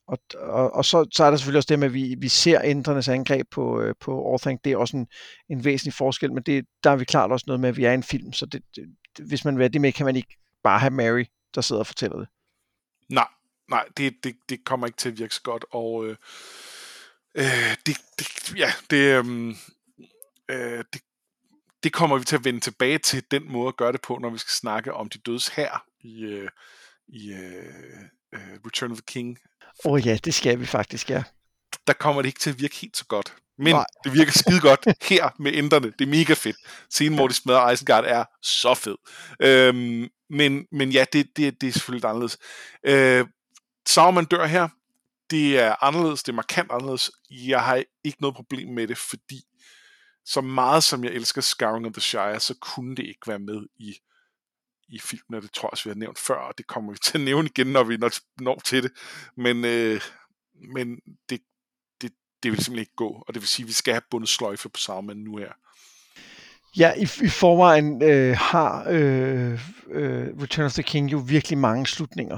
[0.07, 2.61] og, og, og så, så er der selvfølgelig også det med, at vi, vi ser
[2.63, 4.59] ændrenes angreb på, øh, på Orthanc.
[4.63, 5.07] Det er også en,
[5.49, 7.93] en væsentlig forskel, men det, der er vi klart også noget med, at vi er
[7.93, 8.85] en film, så det, det,
[9.19, 12.17] hvis man vil det med, kan man ikke bare have Mary, der sidder og fortæller
[12.17, 12.27] det.
[13.09, 13.27] Nej,
[13.69, 16.15] nej, det, det, det kommer ikke til at virke så godt, og øh,
[17.35, 19.55] øh, det, det, ja, det, øh,
[20.49, 21.01] øh, det,
[21.83, 24.29] det kommer vi til at vende tilbage til den måde at gøre det på, når
[24.29, 26.49] vi skal snakke om de dødes her i, øh,
[27.07, 28.01] i øh,
[28.35, 29.37] øh, Return of the King.
[29.85, 31.23] Åh oh, ja, det skal vi faktisk, ja.
[31.87, 33.33] Der kommer det ikke til at virke helt så godt.
[33.57, 33.85] Men Nej.
[34.03, 35.93] det virker skide godt her med ændrene.
[35.99, 36.57] Det er mega fedt.
[36.89, 38.95] Scenen, hvor de smadrer Isengard, er så fed.
[39.39, 42.37] Øhm, men, men ja, det, det, det er selvfølgelig lidt anderledes.
[42.83, 43.25] Øh,
[43.87, 44.67] Sauron dør her.
[45.29, 46.23] Det er anderledes.
[46.23, 47.11] Det er markant anderledes.
[47.29, 49.41] Jeg har ikke noget problem med det, fordi
[50.25, 53.65] så meget som jeg elsker Scouring of the Shire, så kunne det ikke være med
[53.77, 53.97] i,
[54.87, 56.97] i filmen, og det tror jeg også, vi har nævnt før, og det kommer vi
[57.05, 58.11] til at nævne igen, når vi når,
[58.41, 58.91] når til det.
[59.37, 60.01] Men, øh,
[60.75, 60.95] men
[61.29, 61.41] det,
[62.01, 62.11] det,
[62.43, 64.69] det vil simpelthen ikke gå, og det vil sige, at vi skal have bundet sløjfe
[64.69, 65.51] på Sauron nu her.
[66.77, 69.53] Ja, i, i forvejen øh, har øh,
[69.87, 72.37] øh, Return of the King jo virkelig mange slutninger.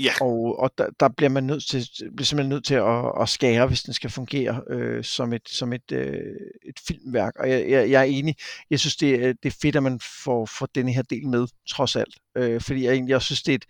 [0.00, 0.12] Ja.
[0.20, 3.66] Og, og der, der bliver man nødt til, bliver simpelthen nødt til at, at skære,
[3.66, 6.36] hvis den skal fungere øh, som et, som et, øh,
[6.68, 7.32] et filmværk.
[7.38, 8.36] Og jeg, jeg, jeg er enig.
[8.70, 11.46] Jeg synes, det, er- det er fedt, at man får, får denne her del med,
[11.70, 12.14] trods alt.
[12.36, 13.64] Øh, fordi jeg egentlig også synes, det er et,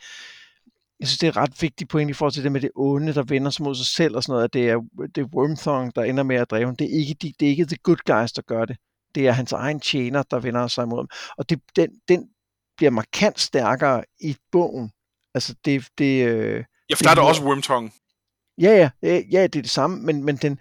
[1.01, 3.15] jeg synes, det er et ret vigtigt point i forhold til det med det onde,
[3.15, 4.81] der vender sig mod sig selv og sådan noget, at det er,
[5.15, 6.77] det er Wormthong, der ender med at dræbe ham.
[6.77, 8.77] Det er ikke, de, det er ikke the good guys, der gør det.
[9.15, 11.09] Det er hans egen tjener, der vender sig imod ham.
[11.39, 12.29] Og det, den, den
[12.77, 14.91] bliver markant stærkere i bogen.
[15.35, 17.91] Altså det, det, øh, Ja, for der er der også Wormtongue.
[18.59, 20.59] Ja, ja, ja, ja, det er det samme, men, men den,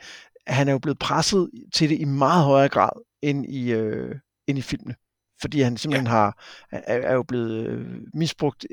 [0.48, 2.90] han er jo blevet presset til det i meget højere grad
[3.22, 4.16] end i, øh,
[4.48, 4.96] end i filmene.
[5.42, 6.12] Fordi han simpelthen ja.
[6.12, 8.66] har, er, er jo blevet øh, misbrugt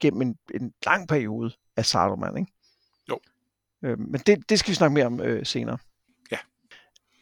[0.00, 2.52] gennem en, en lang periode af Saruman, ikke?
[3.08, 3.18] Jo.
[3.84, 5.78] Øh, men det, det skal vi snakke mere om øh, senere.
[6.30, 6.36] Ja.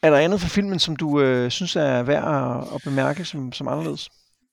[0.02, 3.52] Er der andet for filmen, som du øh, synes er værd at, at bemærke som,
[3.52, 4.10] som anderledes?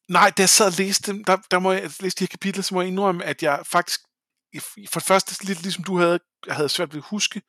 [0.10, 2.28] Nej, da jeg sad og læste dem, der, der må jeg altså, læse de her
[2.28, 3.99] kapitler, så må jeg indrømme, at jeg faktisk,
[4.91, 7.41] for det første, lidt ligesom du havde, jeg havde svært ved at huske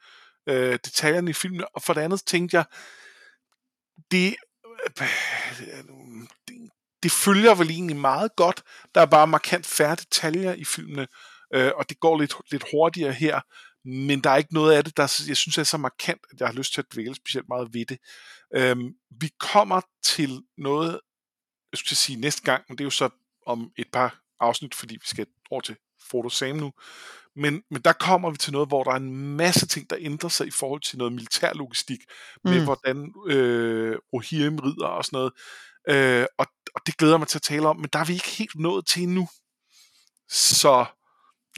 [0.49, 2.65] øh, detaljerne i filmen, og for det andet tænkte jeg,
[4.11, 4.37] det,
[6.49, 6.71] det,
[7.03, 8.63] det følger vel egentlig meget godt.
[8.95, 11.07] Der er bare markant færre detaljer i filmene,
[11.55, 13.41] øh, og det går lidt, lidt hurtigere her,
[13.89, 16.49] men der er ikke noget af det, der jeg synes er så markant, at jeg
[16.49, 17.99] har lyst til at dvæle specielt meget ved det.
[18.57, 21.01] Øhm, vi kommer til noget,
[21.77, 23.09] jeg skulle sige næste gang, men det er jo så
[23.47, 25.77] om et par afsnit, fordi vi skal over til
[26.11, 26.73] Frodo Sam nu.
[27.37, 30.29] Men, men der kommer vi til noget, hvor der er en masse ting, der ændrer
[30.29, 31.99] sig i forhold til noget militærlogistik,
[32.45, 32.65] med Mm.
[32.65, 35.33] hvordan øh, Rohirrim rider og sådan noget.
[35.89, 38.29] Øh, og, og det glæder mig til at tale om, men der er vi ikke
[38.29, 39.29] helt nået til endnu.
[40.31, 40.85] Så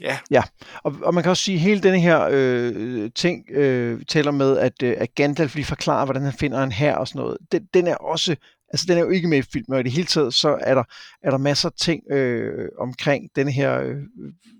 [0.01, 0.19] ja,
[0.83, 4.57] Og, og man kan også sige, at hele denne her øh, ting øh, taler med,
[4.57, 7.37] at, øh, at Gandalf lige forklarer, hvordan han finder en her og sådan noget.
[7.51, 8.35] Den, den er også,
[8.69, 10.75] altså den er jo ikke med i filmen, og i det hele taget, så er
[10.75, 10.83] der,
[11.23, 13.97] er der masser af ting øh, omkring denne her øh,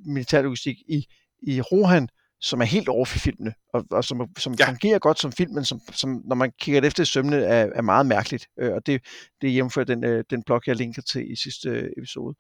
[0.06, 1.06] militærlogistik i,
[1.42, 2.10] i Rohan,
[2.42, 4.68] som er helt over for filmene, og, og som, som Ja.
[4.70, 7.82] fungerer godt som film, men som, som når man kigger efter i sømne, er, er
[7.82, 8.48] meget mærkeligt.
[8.60, 9.02] Øh, og det,
[9.42, 12.36] det jævnfører den, øh, den blog, jeg linker til i sidste øh, episode.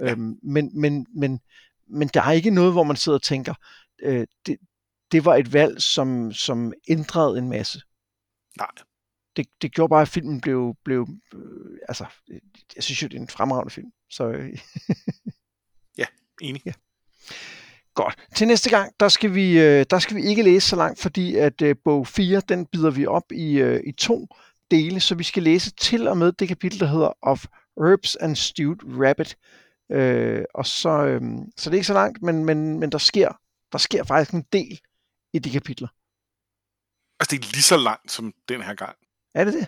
[0.00, 0.10] Ja.
[0.10, 1.40] Øhm, men, men, men,
[1.88, 3.54] men der er ikke noget, hvor man sidder og tænker,
[4.02, 4.56] øh, det,
[5.12, 7.80] det var et valg, som, som ændrede en masse.
[8.58, 8.66] nej.
[9.36, 12.40] Det, det gjorde bare, at filmen blev, blev øh, altså, øh,
[12.76, 13.90] jeg synes jo, det er en fremragende film.
[14.10, 14.58] Så øh,
[16.40, 16.62] Enig.
[16.66, 16.72] Ja.
[17.94, 18.18] godt.
[18.34, 21.36] Til næste gang, der skal vi, øh, der skal vi ikke læse så langt, fordi
[21.36, 24.26] at øh, bog 4, den bider vi op i, øh, i to
[24.70, 27.44] dele, så vi skal læse til og med det kapitel, der hedder Of
[27.78, 29.36] Herbs and Stewed Rabbit.
[29.92, 31.20] Øh, og så, øh,
[31.56, 33.40] så det er ikke så langt, men, men, men der, sker,
[33.72, 34.80] der sker faktisk en del
[35.32, 35.88] i de kapitler.
[37.20, 38.96] Altså, det er lige så langt som den her gang.
[39.34, 39.66] Er det det?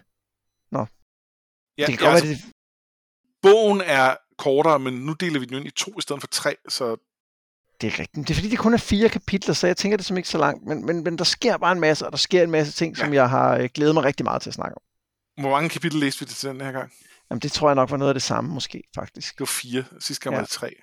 [1.79, 2.53] Ja, det kan ja, godt altså, være, det,
[3.43, 6.57] bogen er kortere, men nu deler vi den ind i to i stedet for tre,
[6.69, 6.97] så
[7.81, 8.29] det er rigtigt.
[8.29, 10.39] Det er fordi, det kun er fire kapitler, så jeg tænker det som ikke så
[10.39, 10.65] langt.
[10.67, 13.05] Men, men, men der sker bare en masse, og der sker en masse ting, Ja.
[13.05, 14.83] som jeg har øh, glædet mig rigtig meget til at snakke om.
[15.43, 16.93] hvor mange kapitler læste vi det til den her gang?
[17.31, 19.35] Jamen, det tror jeg nok var noget af det samme, måske, faktisk.
[19.35, 19.85] Det var fire.
[20.01, 20.39] Sidste gang Ja.
[20.39, 20.75] var det tre.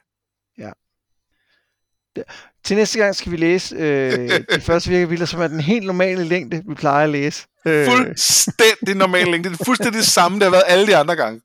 [2.63, 5.85] Til næste gang skal vi læse øh, de første fire kapitler, som er den helt
[5.85, 7.45] normale længde, vi plejer at læse.
[7.65, 9.49] Øh, Fuldstændig normal længde.
[9.49, 11.41] Det er fuldstændig det samme, der har været alle de andre gange.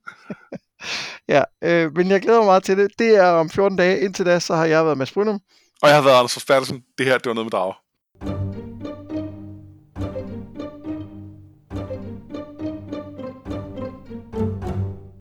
[1.35, 2.91] ja, øh, men jeg glæder mig meget til det.
[2.99, 3.99] Det er om 14 dage.
[3.99, 5.39] Indtil da, så har jeg været Mads Brynum.
[5.81, 6.81] Og jeg har været Anders Forsbergelsen.
[6.97, 7.73] Det her, det var noget med drager.